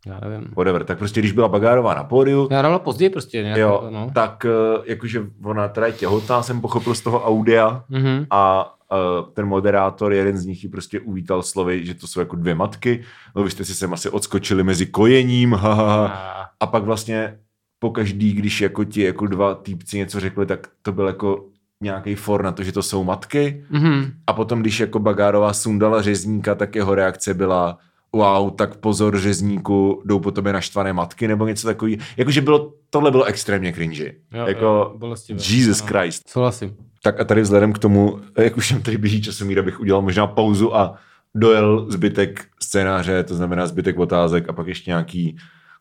[0.06, 0.48] Já nevím.
[0.56, 0.84] Whatever.
[0.84, 3.58] Tak prostě, když byla Bagárová na pódiu, Já dával později prostě nějak.
[3.58, 4.10] jo, jako, no.
[4.14, 8.26] tak eh, jakože ona teda je těhotná, jsem pochopil z toho audia Mhm.
[8.30, 12.36] a uh, ten moderátor, jeden z nich ji prostě uvítal slovy, že to jsou jako
[12.36, 13.02] dvě matky,
[13.36, 16.06] no vy jste si sem asi odskočili mezi kojením, ha, ha, ha.
[16.06, 17.38] A- A pak vlastně
[17.78, 21.44] po každý, když jako ti jako dva týpci něco řekli, tak to byl jako
[21.80, 23.64] nějaký for na to, že to jsou matky.
[23.70, 24.12] Mhm.
[24.26, 27.78] A potom, když jako Bagárová sundala řezníka, tak jeho reakce byla
[28.14, 31.98] wow, tak pozor řezníku, jdou po tobě naštvané matky nebo něco takový.
[32.16, 34.14] Jakože bylo, tohle bylo extrémně cringy.
[34.32, 35.40] Jo, jako jo, bolestivé.
[35.50, 35.88] Jesus Ano.
[35.88, 36.28] Christ.
[36.28, 36.76] Souhlasím.
[37.02, 40.26] Tak a tady vzhledem k tomu, jak už nám tady běží časomíra, bych udělal možná
[40.26, 40.94] pauzu a
[41.34, 45.36] dojel zbytek scénáře, to znamená zbytek otázek a pak ještě nějaký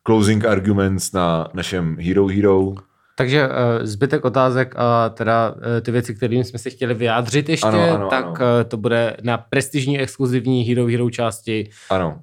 [0.06, 2.74] closing arguments na našem Hero Hero.
[3.16, 7.68] Takže uh, zbytek otázek a teda uh, ty věci, kterým jsme se chtěli vyjádřit ještě,
[7.68, 8.32] Ano, ano, tak ano.
[8.34, 11.70] Uh, to bude na prestižní exkluzivní Hero Hero části.
[11.90, 12.20] Ano,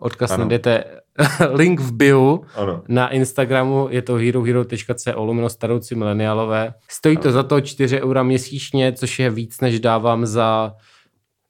[0.00, 0.38] odkaz Ano.
[0.38, 0.84] najdete
[1.52, 2.40] link v bio.
[2.54, 2.82] ano.
[2.88, 6.74] Na Instagramu je to herohero.co lomeno starouci mileniálové.
[6.88, 10.72] Stojí to za to 4 eura měsíčně, což je víc, než dávám za...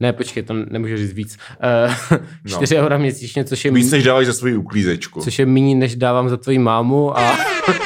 [0.00, 1.38] Ne, počkej, to nemůžu říct víc.
[2.48, 5.20] Uh, 4 eura měsíčně, což je, Víc než dáváš za svoji uklízečku.
[5.20, 7.36] což je méně, než dávám za tvoji mámu a...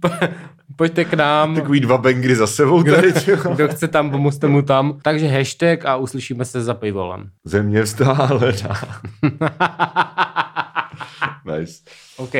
[0.00, 0.10] Po-
[0.76, 1.54] Pojďte k nám.
[1.54, 3.12] Takový dva bangry za sebou tady.
[3.12, 3.36] tyjo.
[3.54, 4.98] Kdo chce tam, pomůžte mu tam.
[5.02, 7.30] Takže hashtag a uslyšíme se za pivolem.
[7.44, 8.52] Země vstále.
[11.58, 11.82] nice.
[12.16, 12.34] OK.